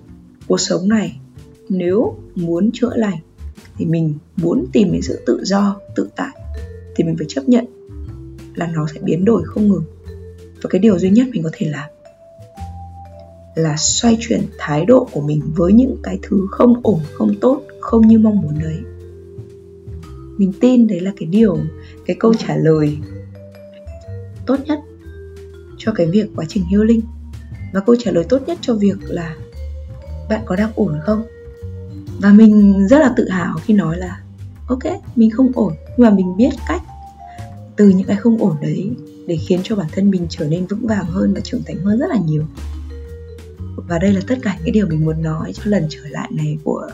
cuộc 0.47 0.61
sống 0.61 0.89
này 0.89 1.21
nếu 1.69 2.17
muốn 2.35 2.71
chữa 2.73 2.97
lành 2.97 3.19
thì 3.77 3.87
mình 3.87 4.15
muốn 4.37 4.67
tìm 4.73 4.93
đến 4.93 5.03
sự 5.03 5.23
tự 5.27 5.41
do, 5.45 5.77
tự 5.97 6.09
tại 6.17 6.37
thì 6.97 7.05
mình 7.05 7.17
phải 7.17 7.27
chấp 7.29 7.49
nhận 7.49 7.65
là 8.55 8.67
nó 8.67 8.87
sẽ 8.95 9.01
biến 9.01 9.25
đổi 9.25 9.43
không 9.45 9.69
ngừng. 9.69 9.85
Và 10.63 10.69
cái 10.71 10.79
điều 10.79 10.99
duy 10.99 11.11
nhất 11.11 11.27
mình 11.33 11.43
có 11.43 11.51
thể 11.53 11.71
làm 11.71 11.91
là 13.55 13.77
xoay 13.77 14.17
chuyển 14.21 14.43
thái 14.59 14.85
độ 14.85 15.09
của 15.13 15.21
mình 15.21 15.43
với 15.57 15.73
những 15.73 15.97
cái 16.03 16.19
thứ 16.23 16.47
không 16.51 16.81
ổn, 16.83 17.01
không 17.13 17.35
tốt, 17.41 17.63
không 17.81 18.09
như 18.09 18.19
mong 18.19 18.41
muốn 18.41 18.59
đấy 18.59 18.79
mình 20.41 20.53
tin 20.61 20.87
đấy 20.87 21.01
là 21.01 21.13
cái 21.17 21.27
điều, 21.27 21.59
cái 22.07 22.17
câu 22.21 22.35
trả 22.35 22.57
lời 22.57 22.99
tốt 24.47 24.57
nhất 24.67 24.79
cho 25.79 25.93
cái 25.93 26.07
việc 26.07 26.27
quá 26.37 26.45
trình 26.49 26.65
healing. 26.65 27.01
Và 27.73 27.81
câu 27.81 27.97
trả 27.97 28.11
lời 28.11 28.25
tốt 28.29 28.43
nhất 28.47 28.59
cho 28.61 28.75
việc 28.75 28.97
là 29.03 29.37
bạn 30.29 30.41
có 30.47 30.57
đang 30.57 30.71
ổn 30.75 30.99
không? 31.03 31.23
Và 32.21 32.33
mình 32.33 32.87
rất 32.89 32.99
là 32.99 33.13
tự 33.17 33.29
hào 33.29 33.55
khi 33.65 33.75
nói 33.75 33.99
là, 33.99 34.21
ok, 34.67 34.83
mình 35.17 35.31
không 35.31 35.53
ổn. 35.55 35.73
Nhưng 35.97 36.09
mà 36.09 36.11
mình 36.11 36.37
biết 36.37 36.51
cách 36.69 36.83
từ 37.77 37.89
những 37.89 38.07
cái 38.07 38.17
không 38.17 38.39
ổn 38.39 38.57
đấy 38.61 38.91
để 39.27 39.37
khiến 39.37 39.61
cho 39.63 39.77
bản 39.77 39.87
thân 39.93 40.11
mình 40.11 40.27
trở 40.29 40.49
nên 40.49 40.67
vững 40.67 40.87
vàng 40.87 41.07
hơn 41.07 41.35
và 41.35 41.41
trưởng 41.41 41.63
thành 41.67 41.77
hơn 41.77 41.99
rất 41.99 42.11
là 42.11 42.19
nhiều. 42.27 42.45
Và 43.77 43.99
đây 43.99 44.13
là 44.13 44.21
tất 44.27 44.39
cả 44.43 44.57
những 44.65 44.73
điều 44.73 44.87
mình 44.87 45.05
muốn 45.05 45.23
nói 45.23 45.53
cho 45.53 45.63
lần 45.65 45.87
trở 45.89 46.01
lại 46.11 46.29
này 46.33 46.59
của 46.65 46.91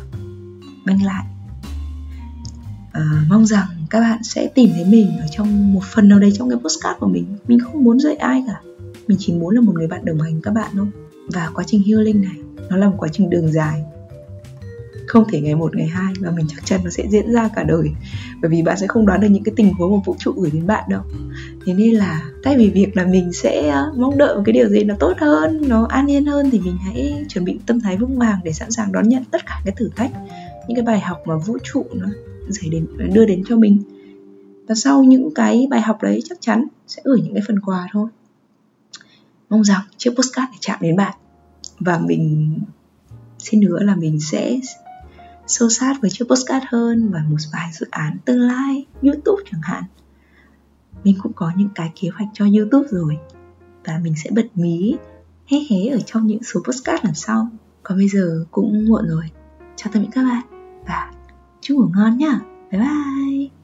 banh 0.86 1.04
lại 1.04 1.24
uh, 2.96 3.28
mong 3.28 3.46
rằng 3.46 3.66
các 3.90 4.00
bạn 4.00 4.22
sẽ 4.22 4.46
tìm 4.54 4.70
thấy 4.74 4.84
mình 4.84 5.18
ở 5.20 5.26
trong 5.30 5.72
một 5.72 5.82
phần 5.94 6.08
nào 6.08 6.18
đấy 6.18 6.32
trong 6.34 6.50
cái 6.50 6.58
postcard 6.58 6.98
của 7.00 7.08
mình. 7.08 7.26
Mình 7.48 7.58
không 7.60 7.84
muốn 7.84 8.00
dạy 8.00 8.16
ai 8.16 8.44
cả. 8.46 8.60
Mình 9.08 9.18
chỉ 9.20 9.32
muốn 9.32 9.54
là 9.54 9.60
một 9.60 9.72
người 9.74 9.86
bạn 9.86 10.04
đồng 10.04 10.20
hành 10.20 10.40
các 10.42 10.50
bạn 10.50 10.70
thôi. 10.74 10.86
Và 11.32 11.50
quá 11.54 11.64
trình 11.66 11.82
healing 11.82 12.22
này 12.22 12.36
nó 12.70 12.76
là 12.76 12.88
một 12.88 12.94
quá 12.98 13.08
trình 13.12 13.30
đường 13.30 13.52
dài. 13.52 13.84
Không 15.06 15.24
thể 15.32 15.40
ngày 15.40 15.54
một 15.54 15.76
ngày 15.76 15.86
hai 15.86 16.12
và 16.20 16.30
mình 16.30 16.46
chắc 16.48 16.64
chắn 16.64 16.80
nó 16.84 16.90
sẽ 16.90 17.04
diễn 17.10 17.32
ra 17.32 17.48
cả 17.48 17.62
đời. 17.62 17.88
Bởi 18.42 18.50
vì 18.50 18.62
bạn 18.62 18.78
sẽ 18.78 18.86
không 18.86 19.06
đoán 19.06 19.20
được 19.20 19.28
những 19.28 19.44
cái 19.44 19.52
tình 19.56 19.72
huống 19.72 19.96
mà 19.96 20.02
vũ 20.04 20.16
trụ 20.18 20.32
gửi 20.32 20.50
đến 20.50 20.66
bạn 20.66 20.84
đâu. 20.90 21.02
Thế 21.66 21.74
nên 21.74 21.94
là 21.94 22.22
thay 22.44 22.56
vì 22.56 22.70
việc 22.70 22.96
là 22.96 23.06
mình 23.06 23.32
sẽ 23.32 23.68
ờ, 23.68 23.92
mong 23.96 24.18
đợi 24.18 24.36
một 24.36 24.42
cái 24.46 24.52
điều 24.52 24.68
gì 24.68 24.84
nó 24.84 24.94
tốt 25.00 25.12
hơn 25.18 25.68
nó 25.68 25.86
an 25.86 26.10
yên 26.10 26.26
hơn 26.26 26.50
thì 26.50 26.60
mình 26.60 26.76
hãy 26.84 27.24
chuẩn 27.28 27.44
bị 27.44 27.58
tâm 27.66 27.80
thái 27.80 27.96
vững 27.96 28.18
vàng 28.18 28.38
để 28.44 28.52
sẵn 28.52 28.70
sàng 28.70 28.92
đón 28.92 29.08
nhận 29.08 29.24
tất 29.30 29.46
cả 29.46 29.60
cái 29.64 29.74
thử 29.76 29.90
thách 29.96 30.10
những 30.68 30.76
cái 30.76 30.84
bài 30.84 31.00
học 31.00 31.22
mà 31.26 31.36
vũ 31.36 31.58
trụ 31.64 31.86
nó 31.92 32.06
giải 32.48 32.70
đến, 32.70 32.86
đưa 33.14 33.26
đến 33.26 33.42
cho 33.46 33.56
mình. 33.56 33.82
Và 34.68 34.74
sau 34.74 35.04
những 35.04 35.34
cái 35.34 35.66
bài 35.70 35.80
học 35.80 35.98
đấy 36.02 36.20
chắc 36.24 36.38
chắn 36.40 36.64
sẽ 36.86 37.02
gửi 37.04 37.20
những 37.20 37.34
cái 37.34 37.42
phần 37.46 37.60
quà 37.60 37.88
thôi. 37.92 38.08
Mong 39.50 39.64
rằng 39.64 39.82
chiếc 39.96 40.10
postcard 40.10 40.50
này 40.50 40.58
chạm 40.60 40.78
đến 40.80 40.96
bạn. 40.96 41.14
Và 41.78 41.98
mình, 41.98 42.58
xin 43.38 43.60
nữa 43.60 43.78
là 43.82 43.96
mình 43.96 44.20
sẽ 44.20 44.60
sâu 45.46 45.68
sát 45.68 45.94
với 46.02 46.10
chiếc 46.10 46.24
postcard 46.28 46.66
hơn 46.68 47.10
và 47.12 47.24
một 47.30 47.36
vài 47.52 47.70
dự 47.72 47.86
án 47.90 48.16
tương 48.24 48.40
lai, 48.40 48.86
youtube 49.02 49.42
chẳng 49.50 49.60
hạn. 49.62 49.82
Mình 51.04 51.16
cũng 51.22 51.32
có 51.32 51.52
những 51.56 51.68
cái 51.74 51.92
kế 52.00 52.08
hoạch 52.08 52.28
cho 52.32 52.44
youtube 52.44 52.88
rồi. 52.90 53.16
Và 53.84 54.00
mình 54.02 54.14
sẽ 54.24 54.30
bật 54.30 54.46
mí, 54.54 54.96
hé 55.46 55.58
hé 55.70 55.88
ở 55.92 55.98
trong 56.06 56.26
những 56.26 56.42
số 56.42 56.60
postcard 56.64 57.04
lần 57.04 57.14
sau 57.14 57.48
còn 57.82 57.98
bây 57.98 58.08
giờ 58.08 58.44
cũng 58.50 58.84
muộn 58.88 59.08
rồi. 59.08 59.24
Chào 59.76 59.90
tạm 59.92 60.02
biệt 60.02 60.08
các 60.12 60.22
bạn 60.22 60.42
và 60.86 61.12
chúc 61.66 61.78
ngủ 61.78 61.88
ngon 61.96 62.18
nhá. 62.18 62.40
Bye 62.70 62.80
bye. 62.80 63.55